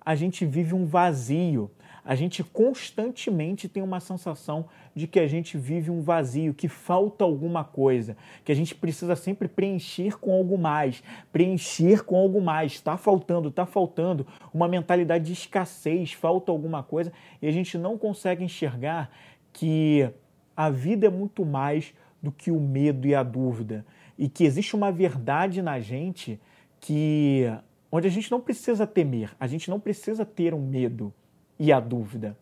a 0.00 0.14
gente 0.14 0.46
vive 0.46 0.74
um 0.74 0.86
vazio, 0.86 1.70
a 2.10 2.16
gente 2.16 2.42
constantemente 2.42 3.68
tem 3.68 3.84
uma 3.84 4.00
sensação 4.00 4.66
de 4.92 5.06
que 5.06 5.20
a 5.20 5.28
gente 5.28 5.56
vive 5.56 5.92
um 5.92 6.02
vazio, 6.02 6.52
que 6.52 6.66
falta 6.66 7.22
alguma 7.22 7.62
coisa, 7.62 8.16
que 8.44 8.50
a 8.50 8.54
gente 8.54 8.74
precisa 8.74 9.14
sempre 9.14 9.46
preencher 9.46 10.18
com 10.18 10.32
algo 10.32 10.58
mais, 10.58 11.04
preencher 11.32 12.02
com 12.02 12.16
algo 12.16 12.42
mais. 12.42 12.72
Está 12.72 12.96
faltando, 12.96 13.48
está 13.48 13.64
faltando 13.64 14.26
uma 14.52 14.66
mentalidade 14.66 15.26
de 15.26 15.34
escassez, 15.34 16.12
falta 16.12 16.50
alguma 16.50 16.82
coisa 16.82 17.12
e 17.40 17.46
a 17.46 17.52
gente 17.52 17.78
não 17.78 17.96
consegue 17.96 18.42
enxergar 18.42 19.08
que 19.52 20.10
a 20.56 20.68
vida 20.68 21.06
é 21.06 21.10
muito 21.10 21.46
mais 21.46 21.94
do 22.20 22.32
que 22.32 22.50
o 22.50 22.58
medo 22.58 23.06
e 23.06 23.14
a 23.14 23.22
dúvida 23.22 23.86
e 24.18 24.28
que 24.28 24.42
existe 24.42 24.74
uma 24.74 24.90
verdade 24.90 25.62
na 25.62 25.78
gente 25.78 26.40
que 26.80 27.44
onde 27.92 28.08
a 28.08 28.10
gente 28.10 28.32
não 28.32 28.40
precisa 28.40 28.84
temer, 28.84 29.30
a 29.38 29.46
gente 29.46 29.70
não 29.70 29.78
precisa 29.78 30.24
ter 30.24 30.52
um 30.52 30.66
medo 30.66 31.14
e 31.60 31.70
a 31.70 31.78
dúvida. 31.78 32.36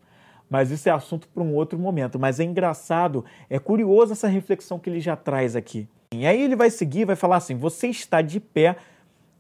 Mas 0.48 0.70
isso 0.70 0.88
é 0.88 0.92
assunto 0.92 1.28
para 1.28 1.42
um 1.42 1.54
outro 1.54 1.78
momento. 1.78 2.18
Mas 2.18 2.40
é 2.40 2.44
engraçado, 2.44 3.25
é 3.50 3.58
curioso 3.58 4.12
essa 4.12 4.28
reflexão 4.28 4.78
que 4.78 4.88
ele 4.88 5.00
já 5.00 5.16
traz 5.16 5.56
aqui. 5.56 5.87
E 6.14 6.26
aí 6.26 6.40
ele 6.40 6.56
vai 6.56 6.70
seguir, 6.70 7.04
vai 7.04 7.16
falar 7.16 7.37
assim: 7.37 7.56
você 7.56 7.88
está 7.88 8.22
de 8.22 8.40
pé 8.40 8.76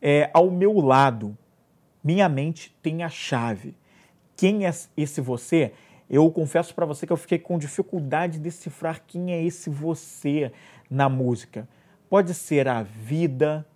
é, 0.02 0.28
ao 0.34 0.50
meu 0.50 0.78
lado, 0.80 1.38
minha 2.04 2.28
mente 2.28 2.76
tem 2.82 3.02
a 3.02 3.08
chave. 3.08 3.74
Quem 4.36 4.66
é 4.66 4.72
esse 4.96 5.20
você? 5.20 5.72
Eu 6.10 6.30
confesso 6.30 6.74
para 6.74 6.86
você 6.86 7.06
que 7.06 7.12
eu 7.12 7.16
fiquei 7.16 7.38
com 7.38 7.58
dificuldade 7.58 8.34
de 8.34 8.40
decifrar 8.40 9.02
quem 9.06 9.32
é 9.32 9.42
esse 9.42 9.70
você 9.70 10.52
na 10.90 11.08
música. 11.08 11.68
Pode 12.08 12.32
ser 12.34 12.66
a 12.68 12.82
vida, 12.82 13.66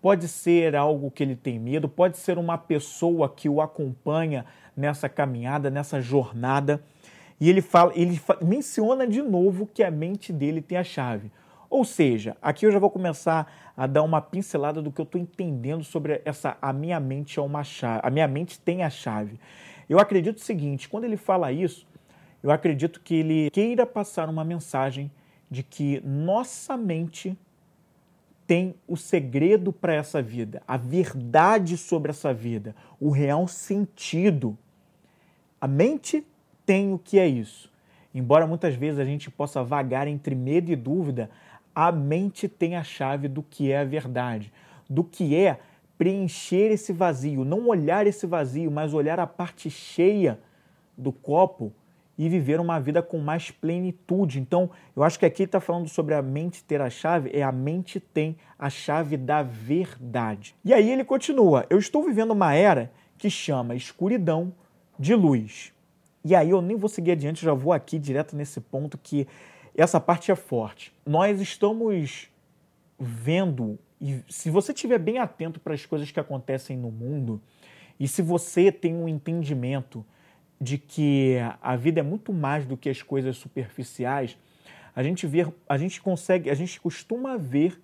pode 0.00 0.28
ser 0.28 0.76
algo 0.76 1.10
que 1.10 1.22
ele 1.22 1.36
tem 1.36 1.58
medo, 1.58 1.88
pode 1.88 2.16
ser 2.16 2.38
uma 2.38 2.56
pessoa 2.56 3.28
que 3.28 3.48
o 3.48 3.60
acompanha 3.60 4.46
nessa 4.76 5.08
caminhada, 5.08 5.70
nessa 5.70 6.00
jornada. 6.00 6.82
E 7.40 7.48
ele 7.48 7.60
fala, 7.60 7.92
ele 7.94 8.20
menciona 8.40 9.06
de 9.06 9.20
novo 9.22 9.66
que 9.66 9.82
a 9.82 9.90
mente 9.90 10.32
dele 10.32 10.60
tem 10.60 10.78
a 10.78 10.84
chave. 10.84 11.30
Ou 11.68 11.84
seja, 11.84 12.36
aqui 12.40 12.66
eu 12.66 12.70
já 12.70 12.78
vou 12.78 12.90
começar 12.90 13.52
a 13.76 13.86
dar 13.86 14.02
uma 14.02 14.20
pincelada 14.20 14.80
do 14.80 14.92
que 14.92 15.00
eu 15.00 15.04
estou 15.04 15.20
entendendo 15.20 15.82
sobre 15.82 16.22
essa 16.24 16.56
a 16.62 16.72
minha 16.72 17.00
mente 17.00 17.38
é 17.38 17.42
uma 17.42 17.64
chave, 17.64 18.00
a 18.04 18.10
minha 18.10 18.28
mente 18.28 18.60
tem 18.60 18.84
a 18.84 18.90
chave. 18.90 19.40
Eu 19.88 19.98
acredito 19.98 20.36
o 20.36 20.40
seguinte, 20.40 20.88
quando 20.88 21.04
ele 21.04 21.16
fala 21.16 21.50
isso, 21.50 21.86
eu 22.42 22.50
acredito 22.50 23.00
que 23.00 23.16
ele 23.16 23.50
queira 23.50 23.84
passar 23.84 24.28
uma 24.28 24.44
mensagem 24.44 25.10
de 25.50 25.62
que 25.62 26.00
nossa 26.04 26.76
mente 26.76 27.36
tem 28.46 28.74
o 28.86 28.96
segredo 28.96 29.72
para 29.72 29.94
essa 29.94 30.20
vida, 30.22 30.62
a 30.68 30.76
verdade 30.76 31.76
sobre 31.76 32.10
essa 32.10 32.32
vida, 32.32 32.74
o 33.00 33.10
real 33.10 33.48
sentido. 33.48 34.56
A 35.64 35.66
mente 35.66 36.22
tem 36.66 36.92
o 36.92 36.98
que 36.98 37.18
é 37.18 37.26
isso. 37.26 37.72
Embora 38.14 38.46
muitas 38.46 38.74
vezes 38.74 39.00
a 39.00 39.04
gente 39.06 39.30
possa 39.30 39.64
vagar 39.64 40.06
entre 40.06 40.34
medo 40.34 40.70
e 40.70 40.76
dúvida, 40.76 41.30
a 41.74 41.90
mente 41.90 42.46
tem 42.46 42.76
a 42.76 42.84
chave 42.84 43.28
do 43.28 43.42
que 43.42 43.72
é 43.72 43.78
a 43.78 43.84
verdade, 43.84 44.52
do 44.90 45.02
que 45.02 45.34
é 45.34 45.58
preencher 45.96 46.70
esse 46.70 46.92
vazio, 46.92 47.46
não 47.46 47.66
olhar 47.66 48.06
esse 48.06 48.26
vazio, 48.26 48.70
mas 48.70 48.92
olhar 48.92 49.18
a 49.18 49.26
parte 49.26 49.70
cheia 49.70 50.38
do 50.98 51.10
copo 51.10 51.72
e 52.18 52.28
viver 52.28 52.60
uma 52.60 52.78
vida 52.78 53.02
com 53.02 53.16
mais 53.16 53.50
plenitude. 53.50 54.38
Então, 54.38 54.68
eu 54.94 55.02
acho 55.02 55.18
que 55.18 55.24
aqui 55.24 55.44
está 55.44 55.60
falando 55.60 55.88
sobre 55.88 56.14
a 56.14 56.20
mente 56.20 56.62
ter 56.62 56.82
a 56.82 56.90
chave, 56.90 57.30
é 57.32 57.42
a 57.42 57.50
mente 57.50 57.98
tem 57.98 58.36
a 58.58 58.68
chave 58.68 59.16
da 59.16 59.42
verdade. 59.42 60.54
E 60.62 60.74
aí 60.74 60.90
ele 60.90 61.04
continua: 61.04 61.64
Eu 61.70 61.78
estou 61.78 62.04
vivendo 62.04 62.32
uma 62.32 62.52
era 62.52 62.92
que 63.16 63.30
chama 63.30 63.74
escuridão 63.74 64.52
de 64.98 65.14
luz. 65.14 65.72
E 66.24 66.34
aí 66.34 66.50
eu 66.50 66.62
nem 66.62 66.76
vou 66.76 66.88
seguir 66.88 67.12
adiante, 67.12 67.44
já 67.44 67.52
vou 67.52 67.72
aqui 67.72 67.98
direto 67.98 68.34
nesse 68.34 68.60
ponto 68.60 68.96
que 68.96 69.26
essa 69.76 70.00
parte 70.00 70.30
é 70.30 70.36
forte. 70.36 70.92
Nós 71.04 71.40
estamos 71.40 72.28
vendo, 72.98 73.78
e 74.00 74.22
se 74.28 74.50
você 74.50 74.72
estiver 74.72 74.98
bem 74.98 75.18
atento 75.18 75.60
para 75.60 75.74
as 75.74 75.84
coisas 75.84 76.10
que 76.10 76.20
acontecem 76.20 76.76
no 76.76 76.90
mundo, 76.90 77.40
e 77.98 78.08
se 78.08 78.22
você 78.22 78.72
tem 78.72 78.94
um 78.94 79.08
entendimento 79.08 80.04
de 80.60 80.78
que 80.78 81.36
a 81.60 81.76
vida 81.76 82.00
é 82.00 82.02
muito 82.02 82.32
mais 82.32 82.64
do 82.64 82.76
que 82.76 82.88
as 82.88 83.02
coisas 83.02 83.36
superficiais, 83.36 84.36
a 84.94 85.02
gente 85.02 85.26
vê, 85.26 85.46
a 85.68 85.76
gente 85.76 86.00
consegue, 86.00 86.48
a 86.48 86.54
gente 86.54 86.80
costuma 86.80 87.36
ver 87.36 87.80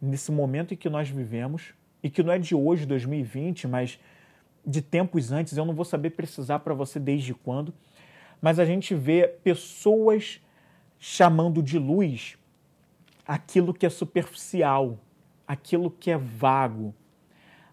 nesse 0.00 0.30
momento 0.30 0.74
em 0.74 0.76
que 0.76 0.88
nós 0.88 1.08
vivemos 1.08 1.72
e 2.02 2.10
que 2.10 2.22
não 2.22 2.32
é 2.32 2.38
de 2.38 2.54
hoje, 2.54 2.84
2020, 2.84 3.66
mas 3.66 3.98
de 4.68 4.82
tempos 4.82 5.32
antes, 5.32 5.56
eu 5.56 5.64
não 5.64 5.74
vou 5.74 5.84
saber 5.84 6.10
precisar 6.10 6.58
para 6.58 6.74
você 6.74 7.00
desde 7.00 7.32
quando, 7.32 7.72
mas 8.40 8.58
a 8.58 8.66
gente 8.66 8.94
vê 8.94 9.26
pessoas 9.42 10.42
chamando 10.98 11.62
de 11.62 11.78
luz 11.78 12.36
aquilo 13.26 13.72
que 13.72 13.86
é 13.86 13.90
superficial, 13.90 14.98
aquilo 15.46 15.90
que 15.90 16.10
é 16.10 16.18
vago, 16.18 16.94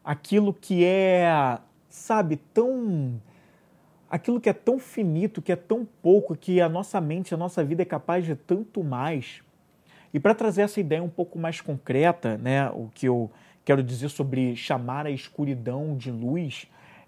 aquilo 0.03 0.53
que 0.53 0.85
é, 0.85 1.59
sabe, 1.89 2.37
tão 2.53 3.21
aquilo 4.09 4.39
que 4.39 4.49
é 4.49 4.53
tão 4.53 4.79
finito, 4.79 5.41
que 5.41 5.51
é 5.51 5.55
tão 5.57 5.85
pouco, 6.01 6.37
que 6.37 6.61
a 6.61 6.69
nossa 6.69 7.01
mente, 7.01 7.33
a 7.33 7.37
nossa 7.37 7.61
vida 7.63 7.81
é 7.81 7.85
capaz 7.85 8.23
de 8.23 8.35
tanto 8.35 8.81
mais. 8.81 9.41
E 10.13 10.19
para 10.19 10.33
trazer 10.33 10.61
essa 10.61 10.79
ideia 10.79 11.03
um 11.03 11.09
pouco 11.09 11.37
mais 11.37 11.59
concreta, 11.59 12.37
né, 12.37 12.69
o 12.69 12.89
que 12.93 13.05
eu 13.07 13.29
quero 13.65 13.83
dizer 13.83 14.07
sobre 14.07 14.55
chamar 14.55 15.05
a 15.05 15.11
escuridão 15.11 15.97
de 15.97 16.11
luz, 16.11 16.67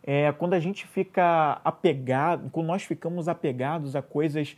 é 0.10 0.32
quando 0.32 0.54
a 0.54 0.60
gente 0.60 0.88
fica 0.88 1.60
apegado, 1.66 2.50
quando 2.50 2.68
nós 2.68 2.84
ficamos 2.84 3.28
apegados 3.28 3.94
a 3.94 4.02
coisas 4.02 4.58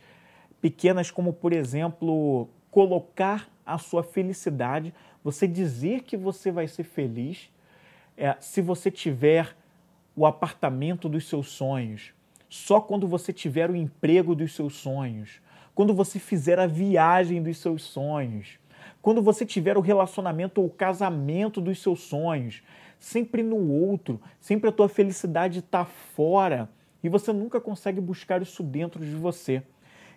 pequenas, 0.60 1.10
como 1.10 1.32
por 1.32 1.52
exemplo, 1.52 2.48
colocar 2.70 3.50
a 3.66 3.76
sua 3.76 4.04
felicidade, 4.04 4.94
você 5.24 5.48
dizer 5.48 6.02
que 6.02 6.16
você 6.16 6.52
vai 6.52 6.68
ser 6.68 6.84
feliz 6.84 7.50
é, 8.16 8.36
se 8.38 8.62
você 8.62 8.92
tiver 8.92 9.56
o 10.14 10.24
apartamento 10.24 11.08
dos 11.08 11.28
seus 11.28 11.48
sonhos, 11.48 12.12
só 12.48 12.80
quando 12.80 13.08
você 13.08 13.32
tiver 13.32 13.70
o 13.70 13.76
emprego 13.76 14.36
dos 14.36 14.54
seus 14.54 14.74
sonhos, 14.74 15.40
quando 15.74 15.92
você 15.92 16.20
fizer 16.20 16.60
a 16.60 16.66
viagem 16.68 17.42
dos 17.42 17.58
seus 17.58 17.82
sonhos, 17.82 18.60
quando 19.02 19.20
você 19.20 19.44
tiver 19.44 19.76
o 19.76 19.80
relacionamento 19.80 20.60
ou 20.60 20.68
o 20.68 20.70
casamento 20.70 21.60
dos 21.60 21.82
seus 21.82 22.02
sonhos, 22.02 22.62
sempre 23.00 23.42
no 23.42 23.56
outro, 23.72 24.20
sempre 24.38 24.68
a 24.68 24.72
tua 24.72 24.88
felicidade 24.88 25.60
está 25.60 25.84
fora 25.84 26.68
e 27.02 27.08
você 27.08 27.32
nunca 27.32 27.60
consegue 27.60 28.00
buscar 28.00 28.42
isso 28.42 28.62
dentro 28.62 29.04
de 29.04 29.16
você. 29.16 29.62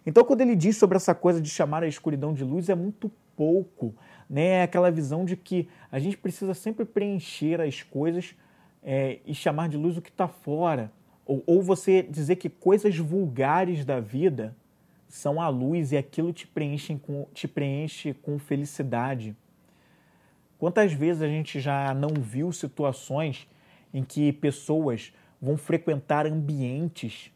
Então, 0.06 0.24
quando 0.26 0.42
ele 0.42 0.56
diz 0.56 0.76
sobre 0.76 0.98
essa 0.98 1.16
coisa 1.16 1.42
de 1.42 1.50
chamar 1.50 1.82
a 1.82 1.88
escuridão 1.88 2.34
de 2.34 2.44
luz, 2.44 2.68
é 2.68 2.76
muito 2.76 3.10
pouco, 3.38 3.96
né? 4.30 4.48
É 4.48 4.64
aquela 4.64 4.92
visão 4.92 5.24
de 5.24 5.38
que 5.38 5.70
a 5.90 5.98
gente 5.98 6.18
precisa 6.18 6.54
sempre 6.54 6.84
preencher 6.84 7.62
as 7.62 7.82
coisas 7.82 8.36
é, 8.84 9.20
e 9.26 9.34
chamar 9.34 9.70
de 9.70 9.78
luz 9.78 9.98
o 9.98 10.02
que 10.02 10.10
está 10.10 10.28
fora. 10.28 10.92
Ou, 11.26 11.42
ou 11.48 11.62
você 11.62 12.04
dizer 12.04 12.36
que 12.36 12.50
coisas 12.50 12.98
vulgares 12.98 13.86
da 13.86 14.02
vida 14.02 14.54
são 15.08 15.42
a 15.42 15.48
luz 15.48 15.94
e 15.94 15.98
aquilo 15.98 16.34
te 16.34 16.46
preenche 16.46 16.98
com, 16.98 17.28
te 17.34 17.48
preenche 17.48 18.14
com 18.14 18.38
felicidade. 18.38 19.34
Quantas 20.64 20.94
vezes 20.94 21.22
a 21.22 21.28
gente 21.28 21.60
já 21.60 21.94
não 21.94 22.08
viu 22.22 22.50
situações 22.54 23.46
em 23.94 24.02
que 24.02 24.32
pessoas 24.32 25.12
vão 25.42 25.58
frequentar 25.58 26.26
ambientes, 26.26 27.34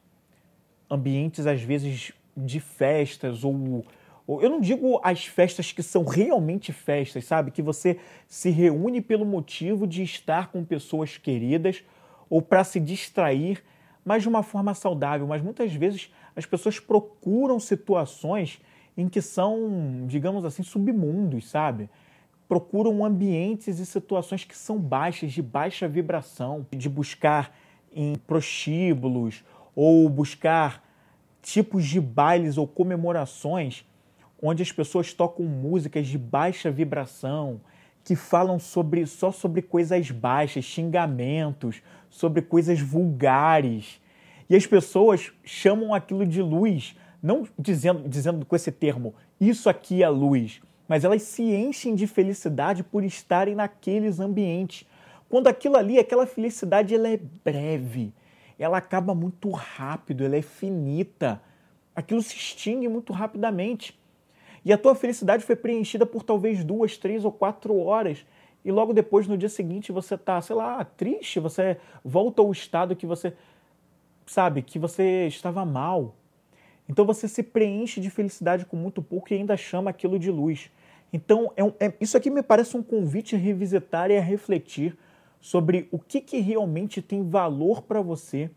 ambientes 0.89 1.46
às 1.46 1.62
vezes 1.62 2.13
de 2.38 2.62
festas 2.62 3.43
ou, 3.43 3.86
ou, 4.25 4.41
eu 4.41 4.50
não 4.50 4.62
digo 4.62 5.01
as 5.03 5.25
festas 5.25 5.74
que 5.74 5.84
são 5.84 6.05
realmente 6.05 6.72
festas, 6.72 7.25
sabe? 7.25 7.51
Que 7.51 7.62
você 7.62 8.00
se 8.29 8.50
reúne 8.50 9.01
pelo 9.01 9.25
motivo 9.25 9.86
de 9.86 10.03
estar 10.03 10.48
com 10.48 10.63
pessoas 10.63 11.17
queridas 11.17 11.84
ou 12.29 12.41
para 12.41 12.63
se 12.63 12.79
distrair 12.79 13.62
mas 14.05 14.24
de 14.24 14.29
uma 14.29 14.41
forma 14.41 14.74
saudável. 14.74 15.27
Mas 15.27 15.41
muitas 15.41 15.74
vezes 15.74 16.10
as 16.34 16.46
pessoas 16.46 16.79
procuram 16.79 17.60
situações 17.60 18.62
em 18.96 19.10
que 19.10 19.22
são, 19.22 20.05
digamos 20.07 20.46
assim, 20.46 20.63
submundos, 20.63 21.50
sabe? 21.50 21.89
Procuram 22.48 23.04
ambientes 23.04 23.80
e 23.80 23.86
situações 23.86 24.44
que 24.44 24.58
são 24.58 24.80
baixas, 24.80 25.32
de 25.32 25.42
baixa 25.42 25.88
vibração, 25.88 26.66
de 26.72 26.88
buscar 26.88 27.56
em 27.94 28.16
prostíbulos 28.16 29.44
ou 29.75 30.08
buscar 30.08 30.84
tipos 31.42 31.86
de 31.86 32.00
bailes 32.00 32.58
ou 32.58 32.68
comemorações 32.68 33.86
onde 34.42 34.62
as 34.62 34.72
pessoas 34.72 35.13
tocam 35.13 35.46
músicas 35.46 36.08
de 36.08 36.18
baixa 36.18 36.70
vibração, 36.70 37.60
que 38.04 38.16
falam 38.16 38.60
sobre 38.60 39.06
só 39.06 39.32
sobre 39.32 39.62
coisas 39.62 40.12
baixas, 40.12 40.63
xingamentos, 40.63 41.82
sobre 42.10 42.42
coisas 42.42 42.80
vulgares. 42.80 44.00
E 44.50 44.56
as 44.56 44.66
pessoas 44.66 45.32
chamam 45.44 45.94
aquilo 45.94 46.25
de 46.25 46.42
luz, 46.42 46.96
não 47.22 47.48
dizendo, 47.60 48.08
dizendo 48.08 48.46
com 48.46 48.56
esse 48.56 48.72
termo, 48.72 49.13
isso 49.42 49.70
aqui 49.70 50.04
é 50.04 50.10
luz, 50.10 50.62
mas 50.88 51.03
elas 51.03 51.22
se 51.24 51.44
enchem 51.44 51.96
de 51.96 52.08
felicidade 52.08 52.84
por 52.84 53.03
estarem 53.03 53.56
naqueles 53.56 54.20
ambientes. 54.20 54.88
Quando 55.29 55.48
aquilo 55.48 55.75
ali, 55.75 56.00
aquela 56.00 56.25
felicidade, 56.25 56.96
ela 56.96 57.10
é 57.10 57.17
breve, 57.17 58.13
ela 58.58 58.77
acaba 58.77 59.13
muito 59.13 59.50
rápido, 59.50 60.24
ela 60.24 60.36
é 60.36 60.41
finita. 60.41 61.41
Aquilo 61.96 62.22
se 62.22 62.36
extingue 62.36 62.88
muito 62.88 63.12
rapidamente. 63.12 64.00
E 64.63 64.72
a 64.72 64.77
tua 64.77 64.96
felicidade 64.96 65.44
foi 65.44 65.56
preenchida 65.56 66.06
por 66.06 66.24
talvez 66.24 66.63
duas, 66.63 66.98
três 66.98 67.25
ou 67.25 67.32
quatro 67.32 67.77
horas. 67.77 68.25
E 68.63 68.72
logo 68.72 68.94
depois, 68.94 69.27
no 69.27 69.38
dia 69.38 69.50
seguinte, 69.50 69.91
você 69.91 70.15
está, 70.15 70.41
sei 70.41 70.56
lá, 70.56 70.84
triste, 70.84 71.39
você 71.39 71.77
volta 72.03 72.41
ao 72.41 72.51
estado 72.51 72.96
que 72.96 73.06
você, 73.06 73.34
sabe, 74.25 74.62
que 74.62 74.79
você 74.79 75.27
estava 75.27 75.63
mal. 75.65 76.15
Então 76.89 77.06
você 77.06 77.27
se 77.27 77.44
preenche 77.44 78.00
de 78.00 78.10
felicidade 78.10 78.65
com 78.65 78.75
muito 78.75 79.01
pouco 79.01 79.34
e 79.34 79.38
ainda 79.38 79.56
chama 79.58 79.89
aquilo 79.89 80.17
de 80.17 80.32
luz. 80.32 80.70
Então, 81.12 81.52
é 81.56 81.64
um, 81.64 81.74
é, 81.80 81.94
isso 82.02 82.18
aqui 82.18 82.30
me 82.30 82.44
parece 82.44 82.76
um 82.76 82.84
convite 82.84 83.36
a 83.36 83.40
revisitar 83.40 84.12
e 84.12 84.18
a 84.18 84.22
refletir 84.22 84.98
sobre 85.40 85.88
o 85.92 86.00
que, 86.00 86.20
que 86.20 86.40
realmente 86.40 87.02
tem 87.02 87.28
valor 87.28 87.82
para 87.82 88.02
você 88.02 88.50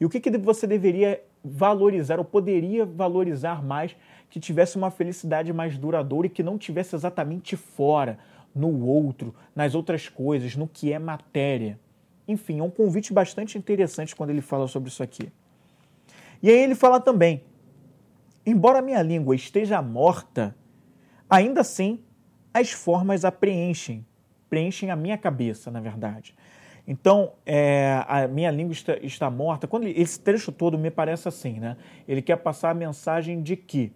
e 0.00 0.04
o 0.04 0.08
que, 0.08 0.20
que 0.20 0.36
você 0.36 0.66
deveria 0.66 1.22
valorizar 1.42 2.18
ou 2.18 2.24
poderia 2.24 2.84
valorizar 2.84 3.64
mais 3.64 3.96
que 4.28 4.40
tivesse 4.40 4.76
uma 4.76 4.90
felicidade 4.90 5.52
mais 5.52 5.78
duradoura 5.78 6.26
e 6.26 6.30
que 6.30 6.42
não 6.42 6.58
tivesse 6.58 6.94
exatamente 6.94 7.56
fora, 7.56 8.18
no 8.56 8.86
outro, 8.86 9.34
nas 9.54 9.74
outras 9.74 10.08
coisas, 10.08 10.56
no 10.56 10.66
que 10.66 10.90
é 10.90 10.98
matéria. 10.98 11.78
Enfim, 12.26 12.58
é 12.58 12.62
um 12.62 12.70
convite 12.70 13.12
bastante 13.12 13.58
interessante 13.58 14.16
quando 14.16 14.30
ele 14.30 14.40
fala 14.40 14.66
sobre 14.66 14.88
isso 14.88 15.02
aqui. 15.02 15.30
E 16.42 16.48
aí 16.50 16.56
ele 16.56 16.74
fala 16.74 16.98
também: 16.98 17.44
embora 18.44 18.80
minha 18.80 19.02
língua 19.02 19.34
esteja 19.36 19.80
morta, 19.82 20.56
ainda 21.28 21.60
assim 21.60 22.00
as 22.52 22.70
formas 22.72 23.24
a 23.24 23.32
preenchem 23.32 24.04
preenchem 24.48 24.90
a 24.90 24.96
minha 24.96 25.18
cabeça, 25.18 25.70
na 25.70 25.80
verdade. 25.80 26.34
Então, 26.86 27.32
é, 27.44 28.02
a 28.06 28.28
minha 28.28 28.50
língua 28.50 28.72
está, 28.72 28.96
está 28.98 29.30
morta. 29.30 29.66
Quando 29.66 29.84
ele, 29.84 30.00
esse 30.00 30.20
trecho 30.20 30.52
todo 30.52 30.78
me 30.78 30.90
parece 30.90 31.26
assim, 31.26 31.58
né? 31.58 31.76
Ele 32.06 32.22
quer 32.22 32.36
passar 32.36 32.70
a 32.70 32.74
mensagem 32.74 33.42
de 33.42 33.56
que 33.56 33.92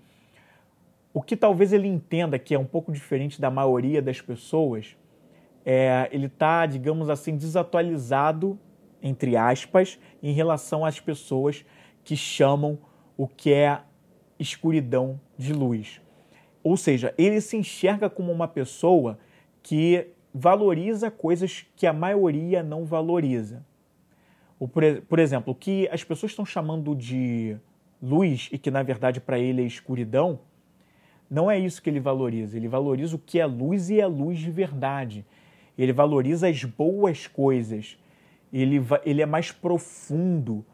o 1.13 1.23
que 1.23 1.37
talvez 1.37 1.73
ele 1.73 1.89
entenda 1.89 2.39
que 2.39 2.55
é 2.55 2.59
um 2.59 2.65
pouco 2.65 2.93
diferente 2.93 3.41
da 3.41 3.51
maioria 3.51 4.03
das 4.03 4.21
pessoas, 4.21 4.97
é, 5.65 6.09
ele 6.11 6.27
está, 6.27 6.67
digamos 6.67 7.09
assim, 7.09 7.37
desatualizado, 7.37 8.59
entre 9.03 9.37
aspas, 9.37 9.99
em 10.23 10.33
relação 10.33 10.85
às 10.85 10.99
pessoas 10.99 11.65
que 12.03 12.17
chamam 12.17 12.79
o 13.17 13.27
que 13.29 13.53
é 13.53 13.81
escuridão 14.39 15.21
de 15.39 15.53
luz. 15.53 16.01
Ou 16.63 16.77
seja, 16.77 17.15
ele 17.17 17.41
se 17.41 17.57
enxerga 17.57 18.11
como 18.11 18.31
uma 18.31 18.47
pessoa 18.47 19.19
que 19.63 20.09
valoriza 20.33 21.11
coisas 21.11 21.67
que 21.75 21.87
a 21.87 21.93
maioria 21.93 22.63
não 22.63 22.85
valoriza. 22.85 23.65
Por 25.09 25.19
exemplo, 25.19 25.53
o 25.53 25.57
que 25.57 25.89
as 25.91 26.05
pessoas 26.05 26.33
estão 26.33 26.45
chamando 26.45 26.95
de 26.95 27.57
luz 28.03 28.49
e 28.53 28.59
que 28.59 28.71
na 28.71 28.83
verdade 28.83 29.21
para 29.21 29.39
ele 29.39 29.63
é 29.63 29.67
escuridão, 29.67 30.39
não 31.31 31.51
é 31.51 31.59
isso 31.59 31.81
que 31.81 31.89
ele 31.89 32.01
valoriza. 32.01 32.57
Ele 32.57 32.69
valoriza 32.69 33.17
o 33.17 33.19
que 33.19 33.39
é 33.39 33.47
luz 33.47 33.89
e 33.89 34.01
é 34.01 34.07
luz 34.07 34.39
de 34.39 34.51
verdade. 34.51 35.25
Ele 35.79 35.93
valoriza 35.93 36.49
as 36.49 36.65
boas 36.65 37.27
coisas. 37.27 37.97
Ele, 38.53 38.85
ele 39.05 39.23
é 39.23 39.27
mais 39.27 39.53
profundo. 39.53 40.65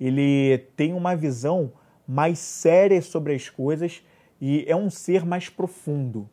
Ele 0.00 0.58
tem 0.74 0.92
uma 0.94 1.14
visão 1.14 1.70
mais 2.08 2.38
séria 2.38 3.00
sobre 3.02 3.34
as 3.34 3.48
coisas 3.50 4.02
e 4.40 4.64
é 4.66 4.76
um 4.76 4.90
ser 4.90 5.24
mais 5.24 5.48
profundo. 5.48 6.28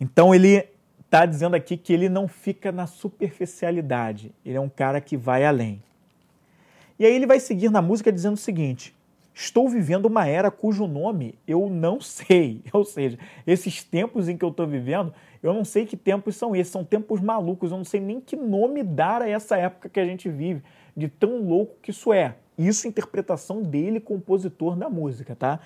Então 0.00 0.34
ele 0.34 0.66
está 1.00 1.26
dizendo 1.26 1.54
aqui 1.54 1.76
que 1.76 1.92
ele 1.92 2.08
não 2.08 2.26
fica 2.26 2.72
na 2.72 2.86
superficialidade, 2.86 4.32
ele 4.44 4.56
é 4.56 4.60
um 4.60 4.68
cara 4.68 5.00
que 5.00 5.16
vai 5.16 5.44
além. 5.44 5.82
E 6.98 7.06
aí 7.06 7.14
ele 7.14 7.26
vai 7.26 7.40
seguir 7.40 7.70
na 7.70 7.82
música 7.82 8.12
dizendo 8.12 8.34
o 8.34 8.38
seguinte: 8.38 8.94
Estou 9.34 9.66
vivendo 9.66 10.06
uma 10.06 10.26
era 10.26 10.50
cujo 10.50 10.86
nome 10.86 11.34
eu 11.46 11.68
não 11.68 12.00
sei. 12.00 12.60
Ou 12.72 12.84
seja, 12.84 13.18
esses 13.46 13.82
tempos 13.82 14.28
em 14.28 14.36
que 14.36 14.44
eu 14.44 14.50
estou 14.50 14.66
vivendo, 14.66 15.12
eu 15.42 15.54
não 15.54 15.64
sei 15.64 15.86
que 15.86 15.96
tempos 15.96 16.36
são 16.36 16.54
esses. 16.54 16.72
São 16.72 16.84
tempos 16.84 17.20
malucos. 17.20 17.70
Eu 17.70 17.78
não 17.78 17.84
sei 17.84 18.00
nem 18.00 18.20
que 18.20 18.36
nome 18.36 18.82
dar 18.82 19.22
a 19.22 19.28
essa 19.28 19.56
época 19.56 19.88
que 19.88 19.98
a 19.98 20.04
gente 20.04 20.28
vive, 20.28 20.62
de 20.96 21.08
tão 21.08 21.40
louco 21.40 21.76
que 21.80 21.90
isso 21.90 22.12
é. 22.12 22.36
Isso 22.58 22.86
é 22.86 22.90
interpretação 22.90 23.62
dele, 23.62 23.98
compositor 23.98 24.76
da 24.76 24.90
música, 24.90 25.34
tá? 25.34 25.60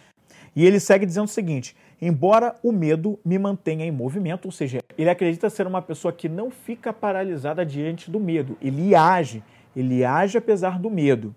E 0.54 0.64
ele 0.64 0.80
segue 0.80 1.04
dizendo 1.04 1.26
o 1.26 1.28
seguinte: 1.28 1.76
embora 2.00 2.54
o 2.62 2.72
medo 2.72 3.18
me 3.24 3.38
mantenha 3.38 3.84
em 3.84 3.90
movimento, 3.90 4.46
ou 4.46 4.52
seja, 4.52 4.80
ele 4.96 5.10
acredita 5.10 5.50
ser 5.50 5.66
uma 5.66 5.82
pessoa 5.82 6.12
que 6.12 6.28
não 6.28 6.50
fica 6.50 6.92
paralisada 6.92 7.64
diante 7.64 8.10
do 8.10 8.18
medo, 8.18 8.56
ele 8.60 8.94
age, 8.94 9.42
ele 9.74 10.04
age 10.04 10.38
apesar 10.38 10.78
do 10.78 10.90
medo. 10.90 11.34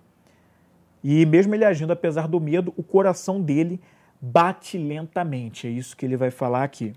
E 1.04 1.26
mesmo 1.26 1.56
ele 1.56 1.66
agindo 1.66 1.92
apesar 1.92 2.28
do 2.28 2.40
medo, 2.40 2.74
o 2.76 2.84
coração 2.84 3.42
dele 3.42 3.80
bate 4.22 4.78
lentamente. 4.78 5.68
É 5.68 5.70
isso 5.70 5.96
que 5.96 6.06
ele 6.06 6.18
vai 6.18 6.30
falar 6.30 6.64
aqui. 6.64 6.94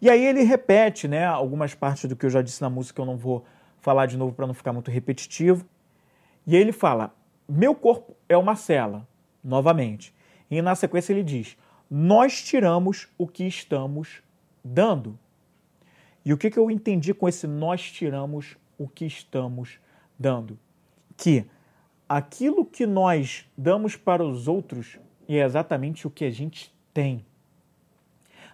E 0.00 0.08
aí 0.08 0.24
ele 0.24 0.42
repete, 0.42 1.08
né, 1.08 1.26
algumas 1.26 1.74
partes 1.74 2.08
do 2.08 2.14
que 2.14 2.24
eu 2.24 2.30
já 2.30 2.40
disse 2.40 2.62
na 2.62 2.70
música, 2.70 3.02
eu 3.02 3.06
não 3.06 3.16
vou 3.16 3.44
falar 3.80 4.06
de 4.06 4.16
novo 4.16 4.32
para 4.32 4.46
não 4.46 4.54
ficar 4.54 4.72
muito 4.72 4.90
repetitivo. 4.90 5.66
E 6.46 6.54
aí 6.54 6.62
ele 6.62 6.72
fala: 6.72 7.12
"Meu 7.48 7.74
corpo 7.74 8.16
é 8.28 8.36
uma 8.36 8.54
cela", 8.54 9.06
novamente. 9.42 10.14
E 10.50 10.62
na 10.62 10.74
sequência 10.74 11.12
ele 11.12 11.22
diz: 11.22 11.56
Nós 11.90 12.42
tiramos 12.42 13.08
o 13.16 13.26
que 13.26 13.44
estamos 13.44 14.22
dando. 14.64 15.18
E 16.24 16.32
o 16.32 16.38
que, 16.38 16.50
que 16.50 16.58
eu 16.58 16.70
entendi 16.70 17.14
com 17.14 17.28
esse 17.28 17.46
nós 17.46 17.90
tiramos 17.90 18.56
o 18.76 18.88
que 18.88 19.06
estamos 19.06 19.78
dando? 20.18 20.58
Que 21.16 21.46
aquilo 22.08 22.64
que 22.64 22.86
nós 22.86 23.46
damos 23.56 23.96
para 23.96 24.24
os 24.24 24.48
outros 24.48 24.98
é 25.28 25.38
exatamente 25.38 26.06
o 26.06 26.10
que 26.10 26.24
a 26.24 26.30
gente 26.30 26.74
tem. 26.92 27.24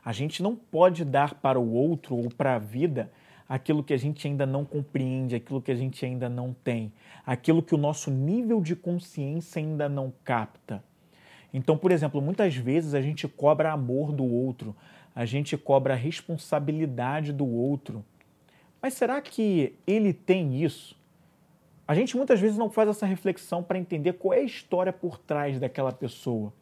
A 0.04 0.12
gente 0.12 0.42
não 0.42 0.54
pode 0.54 1.04
dar 1.04 1.34
para 1.34 1.58
o 1.58 1.72
outro 1.72 2.16
ou 2.16 2.28
para 2.28 2.56
a 2.56 2.58
vida 2.58 3.10
aquilo 3.48 3.82
que 3.82 3.94
a 3.94 3.96
gente 3.96 4.26
ainda 4.26 4.44
não 4.44 4.64
compreende, 4.64 5.34
aquilo 5.34 5.62
que 5.62 5.70
a 5.70 5.74
gente 5.74 6.04
ainda 6.04 6.28
não 6.28 6.52
tem, 6.52 6.92
aquilo 7.26 7.62
que 7.62 7.74
o 7.74 7.78
nosso 7.78 8.10
nível 8.10 8.60
de 8.60 8.74
consciência 8.74 9.60
ainda 9.60 9.88
não 9.88 10.12
capta. 10.24 10.82
Então, 11.54 11.78
por 11.78 11.92
exemplo, 11.92 12.20
muitas 12.20 12.56
vezes 12.56 12.94
a 12.94 13.00
gente 13.00 13.28
cobra 13.28 13.70
amor 13.70 14.10
do 14.10 14.24
outro, 14.24 14.74
a 15.14 15.24
gente 15.24 15.56
cobra 15.56 15.94
responsabilidade 15.94 17.32
do 17.32 17.46
outro. 17.46 18.04
Mas 18.82 18.94
será 18.94 19.20
que 19.20 19.72
ele 19.86 20.12
tem 20.12 20.60
isso? 20.60 20.98
A 21.86 21.94
gente 21.94 22.16
muitas 22.16 22.40
vezes 22.40 22.58
não 22.58 22.68
faz 22.68 22.88
essa 22.88 23.06
reflexão 23.06 23.62
para 23.62 23.78
entender 23.78 24.14
qual 24.14 24.34
é 24.34 24.38
a 24.38 24.42
história 24.42 24.92
por 24.92 25.16
trás 25.16 25.60
daquela 25.60 25.92
pessoa. 25.92 26.52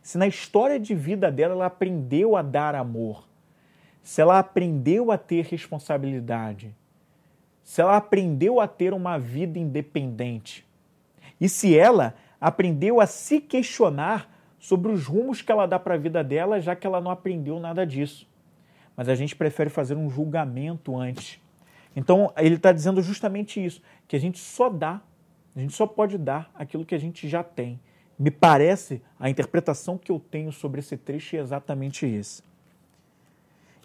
Se 0.00 0.16
na 0.16 0.26
história 0.26 0.80
de 0.80 0.94
vida 0.94 1.30
dela 1.30 1.52
ela 1.52 1.66
aprendeu 1.66 2.34
a 2.34 2.40
dar 2.40 2.74
amor, 2.74 3.28
se 4.02 4.22
ela 4.22 4.38
aprendeu 4.38 5.12
a 5.12 5.18
ter 5.18 5.44
responsabilidade, 5.44 6.74
se 7.62 7.82
ela 7.82 7.98
aprendeu 7.98 8.58
a 8.58 8.66
ter 8.66 8.94
uma 8.94 9.18
vida 9.18 9.58
independente, 9.58 10.66
e 11.38 11.46
se 11.46 11.76
ela 11.76 12.14
aprendeu 12.40 13.00
a 13.00 13.06
se 13.06 13.38
questionar 13.38 14.29
sobre 14.60 14.92
os 14.92 15.06
rumos 15.06 15.40
que 15.40 15.50
ela 15.50 15.66
dá 15.66 15.78
para 15.78 15.94
a 15.94 15.98
vida 15.98 16.22
dela, 16.22 16.60
já 16.60 16.76
que 16.76 16.86
ela 16.86 17.00
não 17.00 17.10
aprendeu 17.10 17.58
nada 17.58 17.86
disso. 17.86 18.28
Mas 18.94 19.08
a 19.08 19.14
gente 19.14 19.34
prefere 19.34 19.70
fazer 19.70 19.96
um 19.96 20.10
julgamento 20.10 20.96
antes. 20.96 21.40
Então, 21.96 22.32
ele 22.36 22.56
está 22.56 22.70
dizendo 22.70 23.02
justamente 23.02 23.64
isso, 23.64 23.82
que 24.06 24.14
a 24.14 24.20
gente 24.20 24.38
só 24.38 24.68
dá, 24.68 25.00
a 25.56 25.58
gente 25.58 25.72
só 25.72 25.86
pode 25.86 26.18
dar 26.18 26.50
aquilo 26.54 26.84
que 26.84 26.94
a 26.94 26.98
gente 26.98 27.26
já 27.26 27.42
tem. 27.42 27.80
Me 28.18 28.30
parece, 28.30 29.02
a 29.18 29.30
interpretação 29.30 29.96
que 29.96 30.12
eu 30.12 30.20
tenho 30.20 30.52
sobre 30.52 30.80
esse 30.80 30.96
trecho 30.96 31.36
é 31.36 31.38
exatamente 31.38 32.06
esse. 32.06 32.42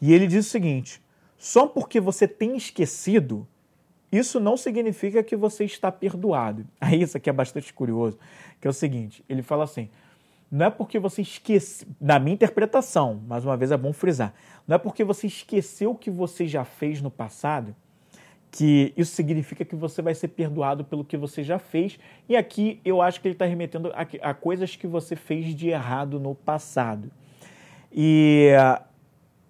E 0.01 0.13
ele 0.13 0.27
diz 0.27 0.45
o 0.45 0.49
seguinte: 0.49 1.01
só 1.37 1.65
porque 1.65 2.01
você 2.01 2.27
tem 2.27 2.57
esquecido, 2.57 3.47
isso 4.11 4.39
não 4.39 4.57
significa 4.57 5.23
que 5.23 5.35
você 5.35 5.63
está 5.63 5.89
perdoado. 5.91 6.67
Aí 6.79 6.99
isso 7.03 7.15
aqui 7.15 7.29
é 7.29 7.33
bastante 7.33 7.73
curioso, 7.73 8.19
que 8.59 8.67
é 8.67 8.69
o 8.69 8.73
seguinte, 8.73 9.23
ele 9.29 9.41
fala 9.41 9.63
assim, 9.63 9.89
não 10.51 10.67
é 10.67 10.69
porque 10.69 10.99
você 10.99 11.21
esqueceu, 11.21 11.87
na 11.99 12.19
minha 12.19 12.33
interpretação, 12.33 13.21
mais 13.27 13.43
uma 13.43 13.57
vez 13.57 13.71
é 13.71 13.77
bom 13.77 13.91
frisar, 13.91 14.33
não 14.67 14.75
é 14.75 14.77
porque 14.77 15.03
você 15.03 15.27
esqueceu 15.27 15.91
o 15.91 15.95
que 15.95 16.09
você 16.09 16.47
já 16.47 16.63
fez 16.63 17.01
no 17.01 17.11
passado 17.11 17.75
que 18.55 18.93
isso 18.95 19.13
significa 19.13 19.65
que 19.65 19.75
você 19.75 20.01
vai 20.01 20.15
ser 20.15 20.29
perdoado 20.29 20.85
pelo 20.85 21.03
que 21.03 21.17
você 21.17 21.43
já 21.43 21.59
fez. 21.59 21.99
E 22.29 22.37
aqui 22.37 22.79
eu 22.85 23.01
acho 23.01 23.19
que 23.19 23.27
ele 23.27 23.35
está 23.35 23.43
remetendo 23.43 23.91
a, 23.93 24.29
a, 24.29 24.33
coisas 24.33 24.77
que 24.77 24.87
você 24.87 25.13
fez 25.13 25.53
de 25.53 25.67
errado 25.67 26.21
no 26.21 26.33
passado. 26.33 27.11
E 27.91 28.51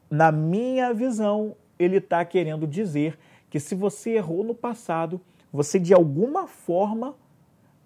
na 0.09 0.31
minha 0.31 0.91
visão, 0.91 1.55
ele 1.77 1.97
está 1.97 2.25
querendo 2.25 2.65
dizer 2.65 3.15
que 3.47 3.59
se 3.59 3.75
você 3.75 4.15
errou 4.15 4.43
no 4.43 4.55
passado, 4.55 5.21
você 5.53 5.79
de 5.79 5.93
alguma 5.93 6.47
forma 6.47 7.15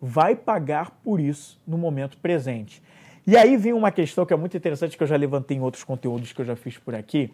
vai 0.02 0.38
pagar 0.38 0.91
por 1.04 1.19
isso 1.19 1.60
no 1.67 1.78
momento 1.78 2.17
presente. 2.19 2.82
E 3.30 3.38
aí 3.38 3.58
vem 3.58 3.74
uma 3.74 3.92
questão 3.92 4.26
que 4.26 4.34
é 4.34 4.36
muito 4.36 4.58
interessante, 4.58 4.98
que 4.98 5.04
eu 5.04 5.08
já 5.08 5.15
levantei 5.15 5.56
em 5.56 5.62
outros 5.62 5.84
conteúdos 5.84 6.34
que 6.34 6.42
eu 6.42 6.46
já 6.46 6.56
fiz 6.56 6.80
por 6.80 6.96
aqui, 6.96 7.32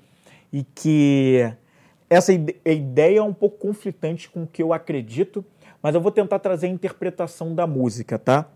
e 0.51 0.62
que 0.62 1.49
essa 2.10 2.34
ideia 2.34 3.19
é 3.19 3.23
um 3.23 3.34
pouco 3.34 3.58
conflitante 3.60 4.29
com 4.29 4.43
o 4.43 4.47
que 4.47 4.62
eu 4.62 4.73
acredito, 4.73 5.45
mas 5.81 5.95
eu 5.95 6.01
vou 6.01 6.12
tentar 6.12 6.39
trazer 6.39 6.67
a 6.67 6.69
interpretação 6.69 7.55
da 7.55 7.65
música, 7.65 8.19
tá? 8.19 8.49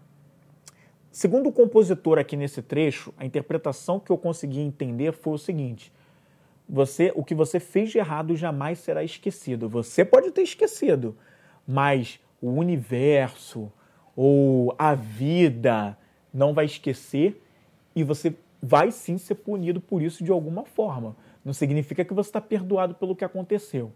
Segundo 1.10 1.48
o 1.48 1.52
compositor 1.54 2.20
aqui 2.20 2.36
nesse 2.36 2.62
trecho, 2.62 3.14
a 3.18 3.26
interpretação 3.26 4.02
que 4.02 4.12
eu 4.12 4.18
consegui 4.18 4.60
entender 4.60 5.14
foi 5.14 5.36
o 5.36 5.38
seguinte: 5.38 5.94
você, 6.68 7.14
o 7.16 7.24
que 7.24 7.34
você 7.34 7.58
fez 7.58 7.90
de 7.90 8.00
errado 8.00 8.36
jamais 8.36 8.80
será 8.80 9.02
esquecido. 9.02 9.70
Você 9.70 10.04
pode 10.04 10.30
ter 10.32 10.42
esquecido, 10.42 11.16
mas 11.66 12.20
o 12.42 12.50
universo 12.50 13.72
ou 14.14 14.76
a 14.78 14.94
vida 14.94 15.98
não 16.34 16.54
vai 16.54 16.66
esquecer 16.66 17.42
e 17.96 18.04
você 18.04 18.36
vai 18.62 18.92
sim 18.92 19.18
ser 19.18 19.36
punido 19.36 19.80
por 19.80 20.02
isso 20.02 20.24
de 20.24 20.32
alguma 20.32 20.66
forma. 20.66 21.16
Não 21.44 21.54
significa 21.54 22.04
que 22.04 22.14
você 22.14 22.30
está 22.30 22.42
perdoado 22.42 22.94
pelo 22.96 23.16
que 23.16 23.24
aconteceu. 23.24 23.92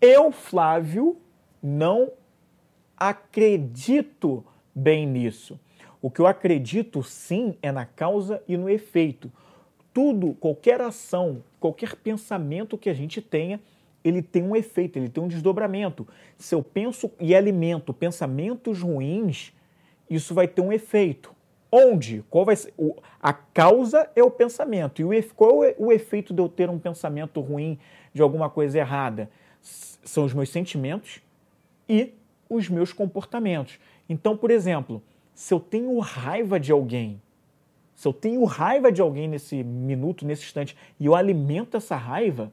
Eu, 0.00 0.30
Flávio, 0.30 1.16
não 1.62 2.12
acredito 2.96 4.44
bem 4.74 5.06
nisso. 5.06 5.58
O 6.00 6.10
que 6.10 6.20
eu 6.20 6.26
acredito 6.26 7.02
sim 7.02 7.56
é 7.60 7.72
na 7.72 7.84
causa 7.84 8.42
e 8.46 8.56
no 8.56 8.68
efeito. 8.68 9.32
Tudo, 9.92 10.34
qualquer 10.34 10.80
ação, 10.80 11.42
qualquer 11.58 11.96
pensamento 11.96 12.78
que 12.78 12.88
a 12.88 12.94
gente 12.94 13.20
tenha, 13.20 13.60
ele 14.04 14.22
tem 14.22 14.42
um 14.42 14.54
efeito, 14.54 14.96
ele 14.96 15.08
tem 15.08 15.22
um 15.22 15.28
desdobramento. 15.28 16.06
Se 16.36 16.54
eu 16.54 16.62
penso 16.62 17.10
e 17.18 17.34
alimento 17.34 17.92
pensamentos 17.92 18.80
ruins, 18.80 19.52
isso 20.08 20.34
vai 20.34 20.46
ter 20.46 20.60
um 20.60 20.72
efeito. 20.72 21.34
Onde? 21.70 22.24
Qual 22.30 22.44
vai 22.44 22.56
ser? 22.56 22.72
O, 22.76 22.96
a 23.20 23.32
causa 23.32 24.10
é 24.16 24.22
o 24.22 24.30
pensamento. 24.30 25.00
E 25.00 25.04
o, 25.04 25.34
qual 25.34 25.62
é 25.62 25.74
o 25.78 25.92
efeito 25.92 26.32
de 26.32 26.40
eu 26.40 26.48
ter 26.48 26.70
um 26.70 26.78
pensamento 26.78 27.40
ruim 27.40 27.78
de 28.12 28.22
alguma 28.22 28.48
coisa 28.48 28.78
errada? 28.78 29.30
São 29.60 30.24
os 30.24 30.32
meus 30.32 30.48
sentimentos 30.48 31.20
e 31.88 32.14
os 32.48 32.68
meus 32.68 32.92
comportamentos. 32.92 33.78
Então, 34.08 34.36
por 34.36 34.50
exemplo, 34.50 35.02
se 35.34 35.52
eu 35.52 35.60
tenho 35.60 35.98
raiva 35.98 36.58
de 36.58 36.72
alguém, 36.72 37.20
se 37.94 38.08
eu 38.08 38.12
tenho 38.12 38.44
raiva 38.44 38.90
de 38.90 39.00
alguém 39.00 39.28
nesse 39.28 39.62
minuto, 39.62 40.24
nesse 40.24 40.44
instante, 40.44 40.76
e 40.98 41.06
eu 41.06 41.14
alimento 41.14 41.76
essa 41.76 41.96
raiva, 41.96 42.50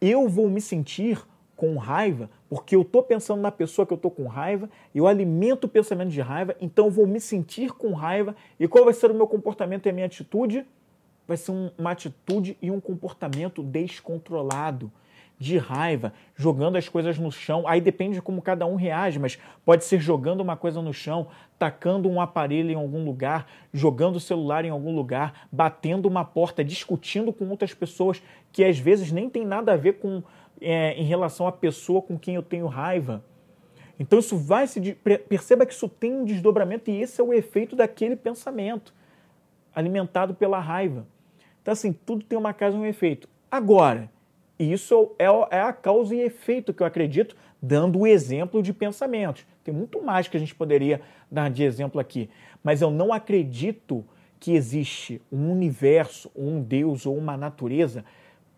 eu 0.00 0.28
vou 0.28 0.48
me 0.48 0.60
sentir 0.60 1.18
com 1.60 1.76
raiva, 1.76 2.30
porque 2.48 2.74
eu 2.74 2.80
estou 2.80 3.02
pensando 3.02 3.42
na 3.42 3.52
pessoa 3.52 3.84
que 3.84 3.92
eu 3.92 3.96
estou 3.96 4.10
com 4.10 4.26
raiva, 4.26 4.70
eu 4.94 5.06
alimento 5.06 5.64
o 5.64 5.68
pensamento 5.68 6.08
de 6.08 6.22
raiva, 6.22 6.56
então 6.58 6.86
eu 6.86 6.90
vou 6.90 7.06
me 7.06 7.20
sentir 7.20 7.72
com 7.72 7.92
raiva. 7.92 8.34
E 8.58 8.66
qual 8.66 8.86
vai 8.86 8.94
ser 8.94 9.10
o 9.10 9.14
meu 9.14 9.26
comportamento 9.26 9.84
e 9.84 9.90
a 9.90 9.92
minha 9.92 10.06
atitude? 10.06 10.64
Vai 11.28 11.36
ser 11.36 11.52
um, 11.52 11.70
uma 11.76 11.90
atitude 11.90 12.56
e 12.62 12.70
um 12.70 12.80
comportamento 12.80 13.62
descontrolado, 13.62 14.90
de 15.38 15.58
raiva, 15.58 16.14
jogando 16.34 16.76
as 16.76 16.88
coisas 16.88 17.18
no 17.18 17.30
chão. 17.30 17.68
Aí 17.68 17.78
depende 17.78 18.14
de 18.14 18.22
como 18.22 18.40
cada 18.40 18.64
um 18.64 18.74
reage, 18.74 19.18
mas 19.18 19.38
pode 19.62 19.84
ser 19.84 20.00
jogando 20.00 20.40
uma 20.40 20.56
coisa 20.56 20.80
no 20.80 20.94
chão, 20.94 21.28
tacando 21.58 22.08
um 22.08 22.22
aparelho 22.22 22.70
em 22.70 22.74
algum 22.74 23.04
lugar, 23.04 23.46
jogando 23.72 24.16
o 24.16 24.20
celular 24.20 24.64
em 24.64 24.70
algum 24.70 24.94
lugar, 24.94 25.46
batendo 25.52 26.08
uma 26.08 26.24
porta, 26.24 26.64
discutindo 26.64 27.34
com 27.34 27.48
outras 27.50 27.74
pessoas 27.74 28.22
que 28.50 28.64
às 28.64 28.78
vezes 28.78 29.12
nem 29.12 29.28
tem 29.28 29.44
nada 29.46 29.74
a 29.74 29.76
ver 29.76 29.98
com 29.98 30.22
é, 30.60 30.92
em 30.94 31.04
relação 31.04 31.46
à 31.46 31.52
pessoa 31.52 32.02
com 32.02 32.18
quem 32.18 32.34
eu 32.34 32.42
tenho 32.42 32.66
raiva. 32.66 33.24
Então 33.98 34.18
isso 34.18 34.36
vai 34.36 34.66
se 34.66 34.80
perceba 35.28 35.66
que 35.66 35.74
isso 35.74 35.88
tem 35.88 36.12
um 36.12 36.24
desdobramento 36.24 36.90
e 36.90 37.00
esse 37.02 37.20
é 37.20 37.24
o 37.24 37.34
efeito 37.34 37.76
daquele 37.76 38.16
pensamento 38.16 38.94
alimentado 39.74 40.34
pela 40.34 40.58
raiva. 40.58 41.06
Então 41.60 41.72
assim, 41.72 41.92
tudo 41.92 42.24
tem 42.24 42.38
uma 42.38 42.54
causa 42.54 42.76
e 42.76 42.80
um 42.80 42.86
efeito. 42.86 43.28
Agora, 43.50 44.10
isso 44.58 45.12
é, 45.18 45.24
é 45.56 45.60
a 45.60 45.72
causa 45.72 46.14
e 46.14 46.20
efeito 46.20 46.72
que 46.72 46.82
eu 46.82 46.86
acredito, 46.86 47.36
dando 47.60 48.00
o 48.00 48.06
exemplo 48.06 48.62
de 48.62 48.72
pensamentos. 48.72 49.46
Tem 49.62 49.72
muito 49.72 50.02
mais 50.02 50.28
que 50.28 50.36
a 50.36 50.40
gente 50.40 50.54
poderia 50.54 51.00
dar 51.30 51.50
de 51.50 51.62
exemplo 51.62 52.00
aqui, 52.00 52.30
mas 52.62 52.80
eu 52.80 52.90
não 52.90 53.12
acredito 53.12 54.04
que 54.38 54.52
existe 54.52 55.20
um 55.30 55.52
universo, 55.52 56.30
um 56.34 56.62
Deus 56.62 57.04
ou 57.04 57.16
uma 57.16 57.36
natureza 57.36 58.04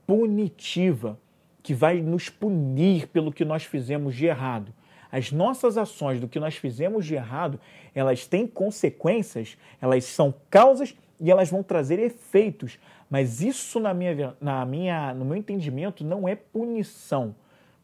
punitiva 0.07 1.19
que 1.63 1.75
vai 1.75 2.01
nos 2.01 2.29
punir 2.29 3.07
pelo 3.09 3.33
que 3.33 3.45
nós 3.45 3.65
fizemos 3.65 4.15
de 4.15 4.27
errado. 4.27 4.73
As 5.11 5.31
nossas 5.31 5.77
ações 5.77 6.19
do 6.19 6.27
que 6.27 6.41
nós 6.41 6.57
fizemos 6.57 7.05
de 7.05 7.15
errado, 7.15 7.61
elas 7.95 8.27
têm 8.27 8.47
consequências, 8.47 9.59
elas 9.81 10.05
são 10.05 10.35
causas 10.49 10.97
e 11.21 11.31
elas 11.31 11.51
vão 11.51 11.63
trazer 11.63 11.99
efeitos. 11.99 12.79
Mas 13.11 13.43
isso, 13.43 13.79
na 13.79 13.93
minha, 13.93 14.35
na 14.41 14.65
minha, 14.65 15.13
no 15.13 15.25
meu 15.25 15.37
entendimento, 15.37 16.03
não 16.03 16.27
é 16.27 16.35
punição, 16.35 17.35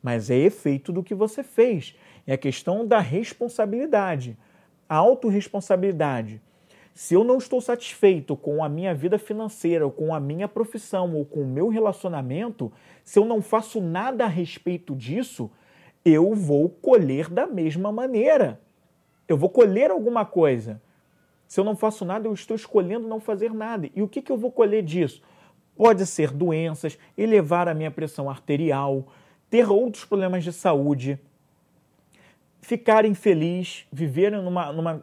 mas 0.03 0.31
é 0.31 0.37
efeito 0.37 0.91
do 0.91 1.03
que 1.03 1.15
você 1.15 1.43
fez. 1.43 1.95
É 2.27 2.33
a 2.33 2.39
questão 2.39 2.87
da 2.87 2.99
responsabilidade, 2.99 4.37
a 4.89 4.97
autorresponsabilidade. 4.97 6.41
Se 6.99 7.15
eu 7.15 7.23
não 7.23 7.39
estou 7.39 7.61
satisfeito 7.61 8.37
com 8.37 8.61
a 8.61 8.69
minha 8.69 8.93
vida 8.93 9.21
financeira, 9.21 9.85
ou 9.85 9.93
com 9.93 10.13
a 10.13 10.19
minha 10.19 10.49
profissão, 10.49 11.15
ou 11.15 11.25
com 11.25 11.43
o 11.43 11.47
meu 11.47 11.69
relacionamento, 11.69 12.73
se 13.05 13.21
eu 13.21 13.25
não 13.25 13.41
faço 13.41 13.81
nada 13.81 14.25
a 14.25 14.27
respeito 14.27 14.97
disso, 14.97 15.49
eu 16.05 16.35
vou 16.35 16.69
colher 16.69 17.29
da 17.31 17.47
mesma 17.47 17.93
maneira. 17.93 18.61
Eu 19.29 19.37
vou 19.37 19.49
colher 19.49 19.93
alguma 19.93 20.25
coisa. 20.25 20.83
Se 21.47 21.61
eu 21.61 21.65
não 21.65 21.77
faço 21.77 22.05
nada, 22.05 22.27
eu 22.27 22.35
estou 22.35 22.57
escolhendo 22.57 23.07
não 23.07 23.21
fazer 23.21 23.55
nada. 23.55 23.89
E 23.95 24.03
o 24.03 24.09
que, 24.09 24.21
que 24.21 24.33
eu 24.33 24.37
vou 24.37 24.51
colher 24.51 24.83
disso? 24.83 25.23
Pode 25.77 26.05
ser 26.05 26.33
doenças, 26.33 26.99
elevar 27.17 27.69
a 27.69 27.75
minha 27.75 27.93
pressão 27.93 28.29
arterial, 28.29 29.07
ter 29.49 29.71
outros 29.71 30.05
problemas 30.05 30.43
de 30.43 30.53
saúde, 30.53 31.17
ficar 32.69 33.07
infeliz, 33.07 33.87
viver 33.91 34.31
numa, 34.31 34.71
numa, 34.71 35.03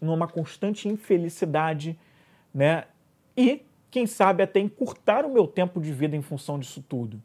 numa 0.00 0.26
constante 0.26 0.88
infelicidade, 0.88 1.98
né? 2.52 2.84
E, 3.36 3.60
quem 3.90 4.06
sabe, 4.06 4.42
até 4.42 4.58
encurtar 4.58 5.26
o 5.26 5.30
meu 5.30 5.46
tempo 5.46 5.82
de 5.82 5.92
vida 5.92 6.16
em 6.16 6.22
função 6.22 6.58
disso 6.58 6.82
tudo. 6.88 7.22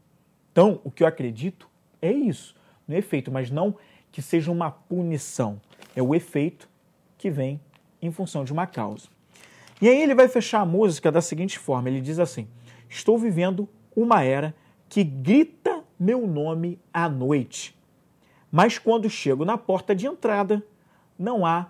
Então, 0.51 0.81
o 0.83 0.91
que 0.91 1.01
eu 1.01 1.07
acredito 1.07 1.69
é 2.01 2.11
isso, 2.11 2.57
no 2.85 2.93
efeito, 2.93 3.31
mas 3.31 3.49
não 3.49 3.73
que 4.11 4.21
seja 4.21 4.51
uma 4.51 4.69
punição. 4.69 5.61
É 5.95 6.03
o 6.03 6.13
efeito 6.13 6.67
que 7.17 7.29
vem 7.29 7.57
em 8.01 8.11
função 8.11 8.43
de 8.43 8.51
uma 8.51 8.67
causa. 8.67 9.07
E 9.81 9.87
aí 9.87 10.01
ele 10.01 10.13
vai 10.13 10.27
fechar 10.27 10.59
a 10.59 10.65
música 10.65 11.09
da 11.09 11.21
seguinte 11.21 11.57
forma: 11.57 11.87
ele 11.87 12.01
diz 12.01 12.19
assim: 12.19 12.49
Estou 12.89 13.17
vivendo 13.17 13.69
uma 13.95 14.23
era 14.23 14.53
que 14.89 15.05
grita 15.05 15.85
meu 15.97 16.27
nome 16.27 16.77
à 16.93 17.07
noite 17.07 17.78
mas 18.51 18.77
quando 18.77 19.09
chego 19.09 19.45
na 19.45 19.57
porta 19.57 19.95
de 19.95 20.07
entrada, 20.07 20.63
não 21.17 21.45
há 21.45 21.67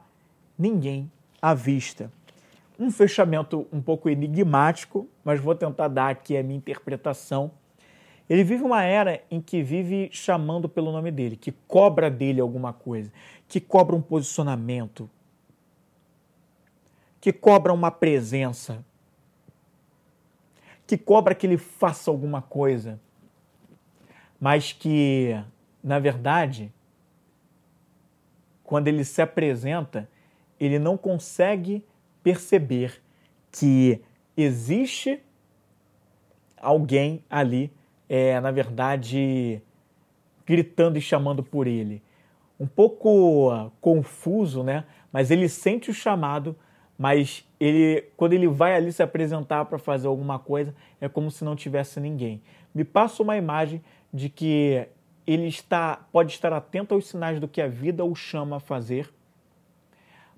ninguém 0.58 1.12
à 1.42 1.54
vista. 1.54 2.12
Um 2.80 2.90
fechamento 2.90 3.68
um 3.74 3.82
pouco 3.82 4.10
enigmático, 4.10 5.08
mas 5.24 5.40
vou 5.40 5.54
tentar 5.54 5.90
dar 5.90 6.10
aqui 6.10 6.38
a 6.38 6.44
minha 6.44 6.58
interpretação. 6.58 7.52
Ele 8.30 8.44
vive 8.44 8.64
uma 8.64 8.84
era 8.84 9.22
em 9.30 9.42
que 9.42 9.62
vive 9.62 10.10
chamando 10.12 10.70
pelo 10.70 10.92
nome 10.92 11.12
dele, 11.12 11.36
que 11.36 11.52
cobra 11.68 12.10
dele 12.10 12.40
alguma 12.40 12.72
coisa, 12.72 13.12
que 13.48 13.60
cobra 13.60 13.96
um 13.96 14.02
posicionamento, 14.02 15.10
que 17.20 17.34
cobra 17.34 17.74
uma 17.74 17.92
presença, 17.92 18.86
que 20.88 20.98
cobra 20.98 21.36
que 21.36 21.46
ele 21.46 21.58
faça 21.58 22.10
alguma 22.10 22.42
coisa, 22.42 23.00
mas 24.40 24.72
que 24.72 25.36
na 25.84 26.00
verdade, 26.00 26.72
quando 28.64 28.88
ele 28.88 29.04
se 29.04 29.22
apresenta, 29.22 30.10
ele 30.60 30.78
não 30.78 30.98
consegue 30.98 31.84
perceber 32.22 33.02
que 33.52 34.02
existe 34.36 35.22
alguém 36.58 37.24
ali, 37.30 37.72
é, 38.08 38.40
na 38.40 38.52
verdade, 38.52 39.62
gritando 40.46 40.98
e 40.98 41.02
chamando 41.02 41.42
por 41.42 41.66
ele. 41.66 42.04
Um 42.60 42.68
pouco 42.68 43.72
confuso, 43.80 44.64
né? 44.64 44.84
Mas 45.12 45.32
ele 45.32 45.48
sente 45.48 45.90
o 45.90 45.94
chamado, 45.94 46.56
mas 46.98 47.48
ele, 47.60 48.04
quando 48.18 48.34
ele 48.34 48.48
vai 48.48 48.76
ali 48.76 48.92
se 48.92 49.02
apresentar 49.02 49.66
para 49.66 49.78
fazer 49.78 50.08
alguma 50.08 50.38
coisa, 50.38 50.76
é 51.00 51.08
como 51.08 51.32
se 51.32 51.44
não 51.44 51.56
tivesse 51.56 52.00
ninguém. 52.00 52.42
Me 52.76 52.84
passa 52.84 53.24
uma 53.24 53.38
imagem 53.38 53.82
de 54.14 54.28
que 54.30 54.88
ele 55.32 55.48
está, 55.48 56.08
pode 56.12 56.32
estar 56.32 56.52
atento 56.52 56.96
aos 56.96 57.08
sinais 57.08 57.40
do 57.40 57.48
que 57.48 57.62
a 57.62 57.68
vida 57.68 58.04
o 58.04 58.16
chama 58.16 58.58
a 58.58 58.60
fazer, 58.60 59.14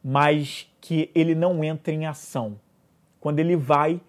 mas 0.03 0.69
que 0.81 1.09
ele 1.15 1.33
não 1.33 1.63
entra 1.63 1.93
em 1.93 2.05
ação. 2.05 2.59
Quando 3.17 3.39
ele 3.39 3.55
vai, 3.55 4.01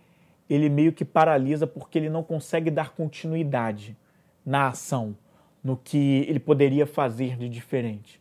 ele 0.51 0.69
meio 0.69 0.93
que 0.93 1.05
paralisa 1.05 1.69
porque 1.69 1.99
ele 1.99 2.11
não 2.11 2.25
consegue 2.25 2.69
dar 2.69 2.91
continuidade 2.91 3.97
na 4.45 4.69
ação, 4.69 5.17
no 5.63 5.77
que 5.77 6.27
ele 6.29 6.41
poderia 6.41 6.85
fazer 6.85 7.37
de 7.37 7.49
diferente. 7.49 8.21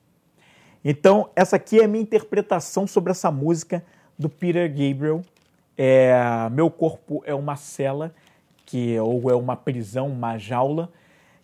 Então, 0.86 1.32
essa 1.36 1.56
aqui 1.56 1.80
é 1.80 1.86
a 1.86 1.88
minha 1.88 2.04
interpretação 2.04 2.86
sobre 2.86 3.10
essa 3.10 3.32
música 3.32 3.84
do 4.20 4.30
Peter 4.30 4.70
Gabriel. 4.70 5.24
É, 5.76 6.14
Meu 6.52 6.70
corpo 6.70 7.24
é 7.26 7.34
uma 7.34 7.56
cela, 7.56 8.14
que 8.68 9.00
ou 9.00 9.32
é 9.32 9.36
uma 9.36 9.56
prisão, 9.56 10.08
uma 10.10 10.38
jaula, 10.38 10.92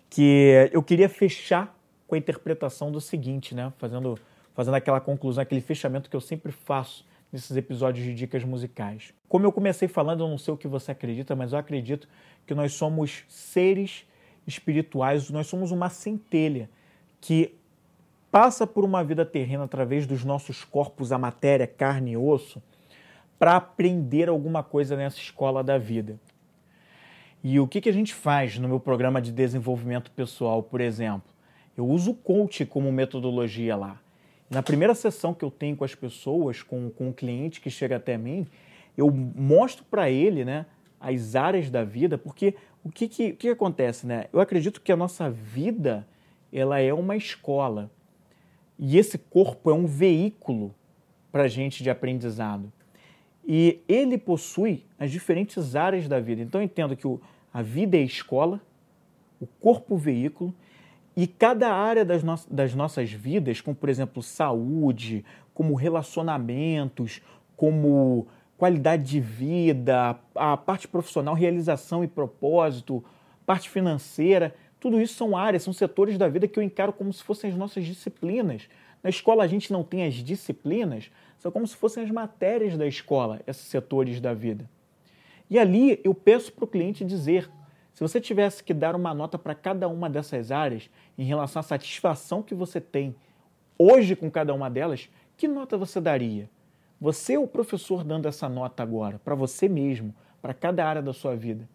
que 0.10 0.70
eu 0.72 0.82
queria 0.82 1.10
fechar 1.10 1.78
com 2.08 2.15
a 2.15 2.17
interpretação 2.17 2.91
do 2.91 3.02
seguinte, 3.02 3.54
né? 3.54 3.72
Fazendo, 3.78 4.17
fazendo 4.54 4.76
aquela 4.76 5.00
conclusão, 5.02 5.41
aquele 5.41 5.62
fechamento 5.62 6.10
que 6.10 6.15
eu 6.15 6.22
sempre 6.22 6.52
faço 6.52 7.06
nesses 7.32 7.56
episódios 7.56 8.06
de 8.06 8.13
dicas 8.13 8.43
musicais. 8.43 9.13
Como 9.28 9.46
eu 9.46 9.52
comecei 9.52 9.88
falando, 9.88 10.24
eu 10.24 10.30
não 10.30 10.38
sei 10.38 10.54
o 10.54 10.58
que 10.58 10.67
você 10.67 10.91
acredita, 10.91 11.36
mas 11.36 11.52
eu 11.52 11.60
acredito 11.60 12.08
que 12.46 12.56
nós 12.56 12.74
somos 12.74 13.26
seres 13.28 14.06
espirituais, 14.46 15.30
nós 15.30 15.48
somos 15.48 15.72
uma 15.72 15.89
centelha 15.89 16.70
que 17.20 17.54
passa 18.32 18.65
por 18.65 18.86
uma 18.86 19.04
vida 19.04 19.26
terrena 19.26 19.65
através 19.65 20.08
dos 20.08 20.24
nossos 20.24 20.63
corpos, 20.63 21.12
a 21.12 21.17
matéria, 21.17 21.67
carne 21.67 22.12
e 22.12 22.17
osso, 22.17 22.62
para 23.38 23.56
aprender 23.56 24.30
alguma 24.30 24.63
coisa 24.63 24.96
nessa 24.96 25.17
escola 25.17 25.63
da 25.63 25.78
vida. 25.78 26.17
E 27.49 27.62
o 27.62 27.65
que, 27.65 27.79
que 27.79 27.88
a 27.88 27.93
gente 27.93 28.13
faz 28.13 28.60
no 28.60 28.67
meu 28.67 28.77
programa 28.77 29.21
de 29.21 29.31
desenvolvimento 29.31 30.12
pessoal, 30.12 30.62
por 30.62 30.81
exemplo? 30.81 31.29
Eu 31.77 31.88
uso 31.88 32.12
o 32.12 32.13
coach 32.13 32.65
como 32.65 32.91
metodologia 32.91 33.73
lá. 33.73 34.01
Na 34.49 34.62
primeira 34.62 34.93
sessão 34.93 35.33
que 35.33 35.45
eu 35.45 35.49
tenho 35.49 35.77
com 35.77 35.86
as 35.86 35.95
pessoas, 35.95 36.62
com, 36.62 36.89
com 36.89 37.07
o 37.07 37.13
cliente 37.13 37.62
que 37.62 37.69
chega 37.69 37.95
até 37.95 38.17
mim, 38.17 38.45
eu 38.97 39.10
mostro 39.10 39.86
para 39.86 40.10
ele 40.10 40.43
né, 40.43 40.65
as 40.99 41.38
áreas 41.38 41.69
da 41.69 41.86
vida, 41.86 42.17
porque 42.17 42.53
o 42.83 42.91
que, 42.91 43.07
que, 43.07 43.29
o 43.29 43.36
que 43.38 43.47
acontece? 43.47 44.05
Né? 44.05 44.25
Eu 44.33 44.41
acredito 44.41 44.81
que 44.81 44.91
a 44.91 44.97
nossa 44.97 45.29
vida 45.29 46.05
ela 46.51 46.81
é 46.81 46.93
uma 46.93 47.15
escola. 47.15 47.89
E 48.77 48.97
esse 48.97 49.17
corpo 49.17 49.71
é 49.71 49.73
um 49.73 49.86
veículo 49.86 50.75
para 51.31 51.43
a 51.43 51.47
gente 51.47 51.81
de 51.81 51.89
aprendizado. 51.89 52.69
E 53.47 53.79
ele 53.88 54.17
possui 54.17 54.83
as 54.99 55.10
diferentes 55.10 55.77
áreas 55.77 56.10
da 56.10 56.19
vida. 56.19 56.41
Então 56.41 56.60
eu 56.60 56.65
entendo 56.65 56.93
que 56.93 57.07
o, 57.07 57.21
a 57.53 57.62
vida 57.62 57.97
é 57.97 58.01
escola, 58.01 58.62
o 59.39 59.45
corpo 59.45 59.95
veículo 59.97 60.53
e 61.15 61.25
cada 61.25 61.73
área 61.73 62.05
das, 62.05 62.23
no 62.23 62.36
das 62.49 62.75
nossas 62.75 63.12
vidas, 63.12 63.62
como 63.62 63.75
por 63.75 63.89
exemplo 63.89 64.21
saúde, 64.21 65.25
como 65.53 65.73
relacionamentos, 65.73 67.21
como 67.55 68.27
qualidade 68.57 69.03
de 69.03 69.19
vida, 69.19 70.19
a 70.36 70.57
parte 70.57 70.88
profissional, 70.88 71.33
realização 71.33 72.03
e 72.03 72.07
propósito, 72.07 73.03
parte 73.45 73.69
financeira, 73.69 74.53
tudo 74.79 75.01
isso 75.01 75.15
são 75.15 75.36
áreas, 75.36 75.63
são 75.63 75.73
setores 75.73 76.17
da 76.17 76.27
vida 76.27 76.47
que 76.47 76.60
eu 76.60 76.63
encaro 76.63 76.93
como 76.93 77.12
se 77.12 77.23
fossem 77.23 77.49
as 77.49 77.55
nossas 77.57 77.86
disciplinas. 77.86 78.69
Na 79.01 79.10
escola 79.10 79.43
a 79.43 79.47
gente 79.47 79.71
não 79.71 79.83
tem 79.83 80.05
as 80.05 80.15
disciplinas, 80.15 81.10
são 81.39 81.51
como 81.51 81.65
se 81.67 81.75
fossem 81.75 82.03
as 82.03 82.12
matérias 82.12 82.77
da 82.77 82.86
escola, 82.86 83.41
esses 83.47 83.63
setores 83.63 84.19
da 84.19 84.33
vida. 84.33 84.69
E 85.49 85.57
ali 85.57 85.99
eu 86.03 86.13
peço 86.13 86.51
para 86.51 86.65
o 86.65 86.67
cliente 86.67 87.05
dizer 87.05 87.49
se 87.93 88.01
você 88.01 88.21
tivesse 88.21 88.63
que 88.63 88.73
dar 88.73 88.95
uma 88.95 89.13
nota 89.13 89.39
para 89.39 89.55
cada 89.55 89.88
uma 89.88 90.07
dessas 90.07 90.51
áreas 90.51 90.89
em 91.17 91.23
relação 91.23 91.60
à 91.60 91.63
satisfação 91.63 92.43
que 92.43 92.53
você 92.53 92.79
tem 92.79 93.15
hoje 93.77 94.15
com 94.15 94.29
cada 94.29 94.53
uma 94.53 94.69
delas, 94.69 95.10
que 95.36 95.47
nota 95.47 95.77
você 95.77 95.99
daria? 95.99 96.49
Você 96.99 97.33
é 97.33 97.39
o 97.39 97.47
professor 97.47 98.03
dando 98.03 98.27
essa 98.27 98.49
nota 98.49 98.83
agora, 98.83 99.19
para 99.23 99.36
você 99.36 99.67
mesmo, 99.67 100.13
para 100.41 100.53
cada 100.53 100.86
área 100.86 101.01
da 101.01 101.13
sua 101.13 101.36
vida. 101.36 101.67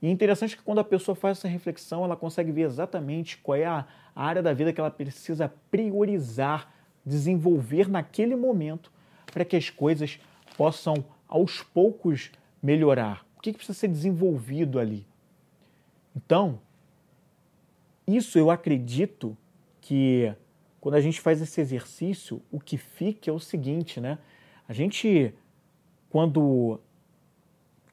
E 0.00 0.06
é 0.06 0.10
interessante 0.10 0.56
que 0.56 0.62
quando 0.62 0.80
a 0.80 0.84
pessoa 0.84 1.14
faz 1.14 1.38
essa 1.38 1.48
reflexão, 1.48 2.04
ela 2.04 2.16
consegue 2.16 2.50
ver 2.50 2.62
exatamente 2.62 3.38
qual 3.38 3.56
é 3.56 3.64
a 3.64 3.86
área 4.14 4.42
da 4.42 4.52
vida 4.52 4.72
que 4.72 4.80
ela 4.80 4.90
precisa 4.90 5.52
priorizar, 5.70 6.72
desenvolver 7.04 7.88
naquele 7.88 8.36
momento, 8.36 8.90
para 9.26 9.44
que 9.44 9.56
as 9.56 9.70
coisas 9.70 10.18
possam 10.56 11.04
aos 11.28 11.62
poucos 11.62 12.30
melhorar. 12.62 13.26
O 13.36 13.40
que 13.40 13.52
precisa 13.52 13.76
ser 13.76 13.88
desenvolvido 13.88 14.78
ali? 14.78 15.06
Então, 16.14 16.60
isso 18.06 18.38
eu 18.38 18.50
acredito 18.50 19.36
que 19.80 20.32
quando 20.80 20.94
a 20.96 21.00
gente 21.00 21.20
faz 21.20 21.40
esse 21.40 21.60
exercício, 21.60 22.42
o 22.50 22.60
que 22.60 22.76
fica 22.76 23.30
é 23.30 23.32
o 23.32 23.38
seguinte, 23.38 24.00
né? 24.00 24.18
A 24.68 24.72
gente, 24.72 25.34
quando 26.10 26.80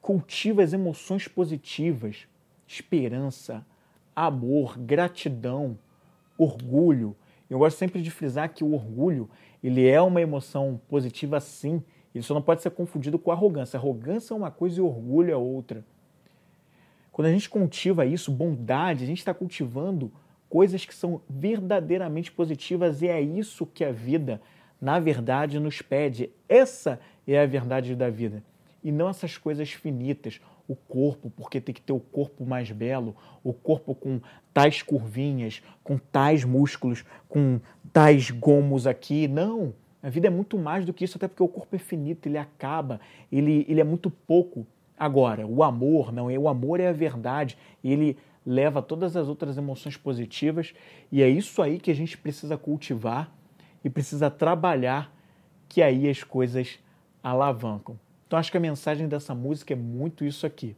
cultiva 0.00 0.62
as 0.62 0.72
emoções 0.72 1.28
positivas, 1.28 2.26
esperança, 2.66 3.64
amor, 4.14 4.78
gratidão, 4.78 5.78
orgulho. 6.36 7.16
Eu 7.48 7.58
gosto 7.58 7.76
sempre 7.76 8.00
de 8.00 8.10
frisar 8.10 8.52
que 8.52 8.64
o 8.64 8.72
orgulho, 8.72 9.28
ele 9.62 9.86
é 9.86 10.00
uma 10.00 10.20
emoção 10.20 10.80
positiva 10.88 11.40
sim, 11.40 11.82
só 12.20 12.34
não 12.34 12.42
pode 12.42 12.62
ser 12.62 12.70
confundido 12.70 13.18
com 13.18 13.30
arrogância. 13.30 13.76
Arrogância 13.76 14.34
é 14.34 14.36
uma 14.36 14.50
coisa 14.50 14.78
e 14.78 14.82
orgulho 14.82 15.30
é 15.30 15.36
outra. 15.36 15.84
Quando 17.12 17.26
a 17.26 17.32
gente 17.32 17.48
cultiva 17.48 18.06
isso, 18.06 18.32
bondade, 18.32 19.04
a 19.04 19.06
gente 19.06 19.18
está 19.18 19.34
cultivando 19.34 20.10
coisas 20.48 20.84
que 20.84 20.94
são 20.94 21.20
verdadeiramente 21.28 22.32
positivas 22.32 23.02
e 23.02 23.08
é 23.08 23.20
isso 23.20 23.66
que 23.66 23.84
a 23.84 23.92
vida, 23.92 24.40
na 24.80 24.98
verdade, 24.98 25.60
nos 25.60 25.80
pede. 25.80 26.30
Essa 26.48 26.98
é 27.26 27.40
a 27.40 27.46
verdade 27.46 27.94
da 27.94 28.10
vida. 28.10 28.42
E 28.82 28.90
não 28.90 29.08
essas 29.08 29.36
coisas 29.36 29.70
finitas, 29.70 30.40
o 30.66 30.74
corpo, 30.74 31.30
porque 31.30 31.60
tem 31.60 31.74
que 31.74 31.82
ter 31.82 31.92
o 31.92 32.00
corpo 32.00 32.44
mais 32.44 32.70
belo, 32.70 33.14
o 33.42 33.52
corpo 33.52 33.94
com 33.94 34.20
tais 34.54 34.82
curvinhas, 34.82 35.62
com 35.82 35.98
tais 35.98 36.44
músculos, 36.44 37.04
com 37.28 37.60
tais 37.92 38.30
gomos 38.30 38.86
aqui. 38.86 39.28
Não, 39.28 39.74
a 40.02 40.08
vida 40.08 40.26
é 40.26 40.30
muito 40.30 40.58
mais 40.58 40.84
do 40.84 40.92
que 40.92 41.04
isso, 41.04 41.16
até 41.16 41.28
porque 41.28 41.42
o 41.42 41.48
corpo 41.48 41.76
é 41.76 41.78
finito, 41.78 42.26
ele 42.26 42.38
acaba, 42.38 43.00
ele, 43.30 43.66
ele 43.68 43.80
é 43.80 43.84
muito 43.84 44.10
pouco 44.10 44.66
Agora, 45.00 45.46
o 45.46 45.62
amor 45.62 46.12
não 46.12 46.28
é 46.28 46.38
o 46.38 46.46
amor 46.46 46.78
é 46.78 46.88
a 46.88 46.92
verdade, 46.92 47.56
ele 47.82 48.18
leva 48.44 48.82
todas 48.82 49.16
as 49.16 49.28
outras 49.28 49.56
emoções 49.56 49.96
positivas 49.96 50.74
e 51.10 51.22
é 51.22 51.28
isso 51.28 51.62
aí 51.62 51.78
que 51.78 51.90
a 51.90 51.94
gente 51.94 52.18
precisa 52.18 52.58
cultivar 52.58 53.32
e 53.82 53.88
precisa 53.88 54.30
trabalhar 54.30 55.10
que 55.70 55.80
aí 55.80 56.06
as 56.06 56.22
coisas 56.22 56.78
alavancam. 57.22 57.98
Então 58.26 58.38
acho 58.38 58.50
que 58.50 58.58
a 58.58 58.60
mensagem 58.60 59.08
dessa 59.08 59.34
música 59.34 59.72
é 59.72 59.76
muito 59.76 60.22
isso 60.22 60.44
aqui. 60.44 60.76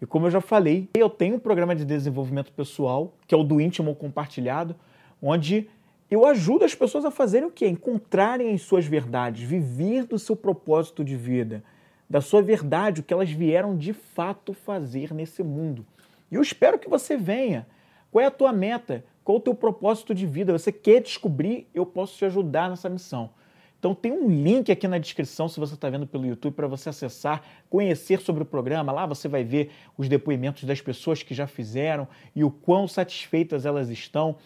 E 0.00 0.06
como 0.06 0.26
eu 0.26 0.30
já 0.30 0.40
falei, 0.40 0.88
eu 0.94 1.10
tenho 1.10 1.34
um 1.34 1.40
programa 1.40 1.74
de 1.74 1.84
desenvolvimento 1.84 2.52
pessoal, 2.52 3.12
que 3.26 3.34
é 3.34 3.38
o 3.38 3.42
do 3.42 3.60
íntimo 3.60 3.92
compartilhado, 3.96 4.76
onde 5.20 5.68
eu 6.14 6.26
ajudo 6.26 6.64
as 6.64 6.74
pessoas 6.74 7.04
a 7.04 7.10
fazerem 7.10 7.48
o 7.48 7.50
quê? 7.50 7.66
Encontrarem 7.66 8.52
as 8.52 8.62
suas 8.62 8.84
verdades, 8.84 9.42
viver 9.42 10.04
do 10.04 10.18
seu 10.18 10.36
propósito 10.36 11.02
de 11.02 11.16
vida, 11.16 11.64
da 12.08 12.20
sua 12.20 12.42
verdade, 12.42 13.00
o 13.00 13.04
que 13.04 13.14
elas 13.14 13.30
vieram 13.30 13.76
de 13.76 13.92
fato 13.92 14.52
fazer 14.52 15.14
nesse 15.14 15.42
mundo. 15.42 15.86
E 16.30 16.34
eu 16.34 16.42
espero 16.42 16.78
que 16.78 16.88
você 16.88 17.16
venha. 17.16 17.66
Qual 18.10 18.22
é 18.22 18.26
a 18.26 18.30
tua 18.30 18.52
meta? 18.52 19.04
Qual 19.24 19.36
é 19.36 19.40
o 19.40 19.42
teu 19.42 19.54
propósito 19.54 20.14
de 20.14 20.26
vida? 20.26 20.52
Você 20.52 20.70
quer 20.70 21.00
descobrir? 21.00 21.66
Eu 21.74 21.86
posso 21.86 22.18
te 22.18 22.24
ajudar 22.24 22.68
nessa 22.68 22.90
missão. 22.90 23.30
Então 23.78 23.94
tem 23.94 24.12
um 24.12 24.28
link 24.28 24.70
aqui 24.70 24.86
na 24.86 24.98
descrição, 24.98 25.48
se 25.48 25.58
você 25.58 25.74
está 25.74 25.90
vendo 25.90 26.06
pelo 26.06 26.26
YouTube, 26.26 26.54
para 26.54 26.68
você 26.68 26.90
acessar, 26.90 27.42
conhecer 27.68 28.20
sobre 28.20 28.42
o 28.42 28.46
programa. 28.46 28.92
Lá 28.92 29.06
você 29.06 29.26
vai 29.28 29.42
ver 29.42 29.70
os 29.96 30.08
depoimentos 30.08 30.64
das 30.64 30.80
pessoas 30.80 31.22
que 31.22 31.34
já 31.34 31.46
fizeram 31.46 32.06
e 32.36 32.44
o 32.44 32.50
quão 32.50 32.86
satisfeitas 32.86 33.66
elas 33.66 33.88
estão. 33.88 34.36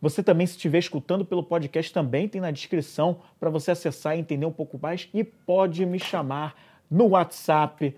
Você 0.00 0.22
também, 0.22 0.46
se 0.46 0.52
estiver 0.52 0.78
escutando 0.78 1.24
pelo 1.24 1.42
podcast, 1.42 1.92
também 1.92 2.28
tem 2.28 2.40
na 2.40 2.50
descrição 2.50 3.20
para 3.40 3.50
você 3.50 3.72
acessar 3.72 4.16
e 4.16 4.20
entender 4.20 4.46
um 4.46 4.52
pouco 4.52 4.78
mais 4.80 5.08
e 5.12 5.24
pode 5.24 5.84
me 5.84 5.98
chamar 5.98 6.54
no 6.88 7.08
WhatsApp. 7.08 7.96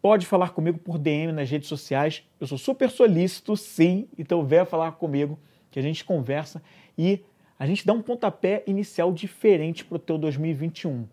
Pode 0.00 0.24
falar 0.26 0.50
comigo 0.50 0.78
por 0.78 0.98
DM 0.98 1.32
nas 1.32 1.50
redes 1.50 1.68
sociais. 1.68 2.22
Eu 2.40 2.46
sou 2.46 2.56
super 2.56 2.90
solícito, 2.90 3.54
sim. 3.54 4.08
Então 4.16 4.42
venha 4.44 4.64
falar 4.64 4.92
comigo 4.92 5.38
que 5.70 5.78
a 5.78 5.82
gente 5.82 6.04
conversa 6.04 6.62
e 6.96 7.22
a 7.58 7.66
gente 7.66 7.86
dá 7.86 7.92
um 7.92 8.00
pontapé 8.00 8.64
inicial 8.66 9.12
diferente 9.12 9.84
para 9.84 9.96
o 9.96 9.98
teu 9.98 10.16
2021, 10.16 11.06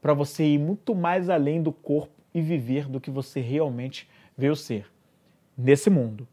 para 0.00 0.12
você 0.12 0.44
ir 0.44 0.58
muito 0.58 0.96
mais 0.96 1.30
além 1.30 1.62
do 1.62 1.72
corpo 1.72 2.12
e 2.34 2.40
viver 2.40 2.88
do 2.88 3.00
que 3.00 3.10
você 3.10 3.40
realmente 3.40 4.08
veio 4.36 4.56
ser 4.56 4.86
nesse 5.56 5.88
mundo. 5.88 6.26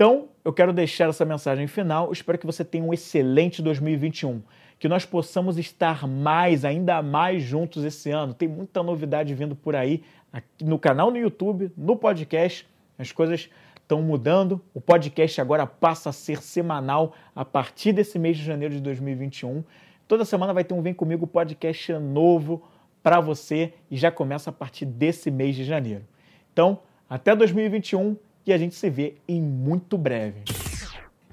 Então, 0.00 0.30
eu 0.42 0.50
quero 0.50 0.72
deixar 0.72 1.10
essa 1.10 1.26
mensagem 1.26 1.66
final. 1.66 2.10
Espero 2.10 2.38
que 2.38 2.46
você 2.46 2.64
tenha 2.64 2.82
um 2.82 2.90
excelente 2.90 3.60
2021 3.60 4.40
que 4.78 4.88
nós 4.88 5.04
possamos 5.04 5.58
estar 5.58 6.08
mais, 6.08 6.64
ainda 6.64 7.02
mais 7.02 7.42
juntos 7.42 7.84
esse 7.84 8.10
ano. 8.10 8.32
Tem 8.32 8.48
muita 8.48 8.82
novidade 8.82 9.34
vindo 9.34 9.54
por 9.54 9.76
aí 9.76 10.02
no 10.58 10.78
canal 10.78 11.10
no 11.10 11.18
YouTube, 11.18 11.70
no 11.76 11.96
podcast. 11.96 12.66
As 12.98 13.12
coisas 13.12 13.50
estão 13.76 14.00
mudando. 14.00 14.58
O 14.72 14.80
podcast 14.80 15.38
agora 15.38 15.66
passa 15.66 16.08
a 16.08 16.12
ser 16.14 16.40
semanal 16.40 17.12
a 17.36 17.44
partir 17.44 17.92
desse 17.92 18.18
mês 18.18 18.38
de 18.38 18.42
janeiro 18.42 18.72
de 18.72 18.80
2021. 18.80 19.62
Toda 20.08 20.24
semana 20.24 20.54
vai 20.54 20.64
ter 20.64 20.72
um 20.72 20.80
Vem 20.80 20.94
Comigo 20.94 21.26
podcast 21.26 21.92
novo 21.92 22.66
para 23.02 23.20
você 23.20 23.74
e 23.90 23.98
já 23.98 24.10
começa 24.10 24.48
a 24.48 24.52
partir 24.52 24.86
desse 24.86 25.30
mês 25.30 25.54
de 25.54 25.62
janeiro. 25.62 26.06
Então, 26.50 26.78
até 27.06 27.36
2021 27.36 28.16
e 28.50 28.52
a 28.52 28.58
gente 28.58 28.74
se 28.74 28.90
vê 28.90 29.14
em 29.28 29.40
muito 29.40 29.96
breve. 29.96 30.42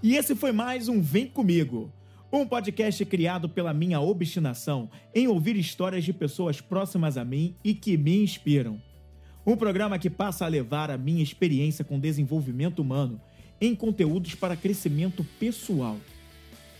E 0.03 0.15
esse 0.15 0.35
foi 0.35 0.51
mais 0.51 0.87
um 0.87 1.01
Vem 1.01 1.25
Comigo. 1.25 1.91
Um 2.31 2.45
podcast 2.45 3.03
criado 3.05 3.49
pela 3.49 3.73
minha 3.73 3.99
obstinação 3.99 4.87
em 5.15 5.27
ouvir 5.27 5.55
histórias 5.55 6.03
de 6.03 6.13
pessoas 6.13 6.61
próximas 6.61 7.17
a 7.17 7.25
mim 7.25 7.55
e 7.63 7.73
que 7.73 7.97
me 7.97 8.21
inspiram. 8.21 8.79
Um 9.43 9.55
programa 9.55 9.97
que 9.97 10.11
passa 10.11 10.45
a 10.45 10.47
levar 10.47 10.91
a 10.91 10.97
minha 10.97 11.23
experiência 11.23 11.83
com 11.83 11.99
desenvolvimento 11.99 12.83
humano 12.83 13.19
em 13.59 13.73
conteúdos 13.73 14.35
para 14.35 14.55
crescimento 14.55 15.25
pessoal. 15.39 15.97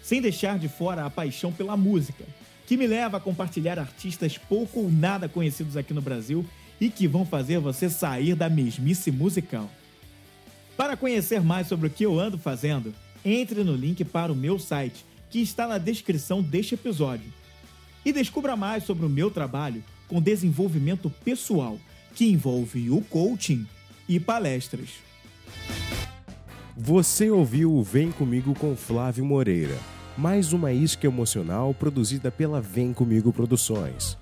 Sem 0.04 0.22
deixar 0.22 0.60
de 0.60 0.68
fora 0.68 1.04
a 1.04 1.10
paixão 1.10 1.52
pela 1.52 1.76
música, 1.76 2.24
que 2.68 2.78
me 2.78 2.86
leva 2.86 3.18
a 3.18 3.22
compartilhar 3.22 3.80
artistas 3.80 4.38
pouco 4.38 4.82
ou 4.82 4.92
nada 4.92 5.28
conhecidos 5.28 5.76
aqui 5.76 5.96
no 5.96 6.02
Brasil 6.02 6.46
e 6.80 6.92
que 6.92 7.08
vão 7.08 7.26
fazer 7.26 7.58
você 7.58 7.90
sair 7.90 8.36
da 8.36 8.48
mesmice 8.48 9.12
musical. 9.12 9.68
Para 10.78 10.96
conhecer 10.96 11.42
mais 11.42 11.66
sobre 11.66 11.88
o 11.88 11.90
que 11.90 12.06
eu 12.06 12.20
ando 12.20 12.38
fazendo, 12.38 12.94
entre 13.26 13.64
no 13.64 13.76
link 13.76 14.06
para 14.06 14.32
o 14.32 14.36
meu 14.36 14.60
site, 14.60 15.04
que 15.28 15.40
está 15.42 15.68
na 15.68 15.80
descrição 15.80 16.42
deste 16.42 16.76
episódio. 16.76 17.34
E 18.06 18.14
descubra 18.14 18.56
mais 18.56 18.84
sobre 18.84 19.04
o 19.04 19.10
meu 19.10 19.32
trabalho 19.32 19.84
com 20.08 20.22
desenvolvimento 20.22 21.10
pessoal, 21.26 21.80
que 22.14 22.30
envolve 22.30 22.92
o 22.92 23.02
coaching 23.02 23.66
e 24.08 24.20
palestras. 24.20 24.90
Você 26.78 27.32
ouviu 27.32 27.74
o 27.74 27.84
Vem 27.84 28.12
Comigo 28.12 28.54
com 28.54 28.76
Flávio 28.76 29.26
Moreira, 29.26 29.78
mais 30.16 30.54
uma 30.54 30.72
isca 30.72 31.08
emocional 31.08 31.74
produzida 31.74 32.30
pela 32.30 32.62
Vem 32.62 32.94
Comigo 32.94 33.34
Produções. 33.34 34.16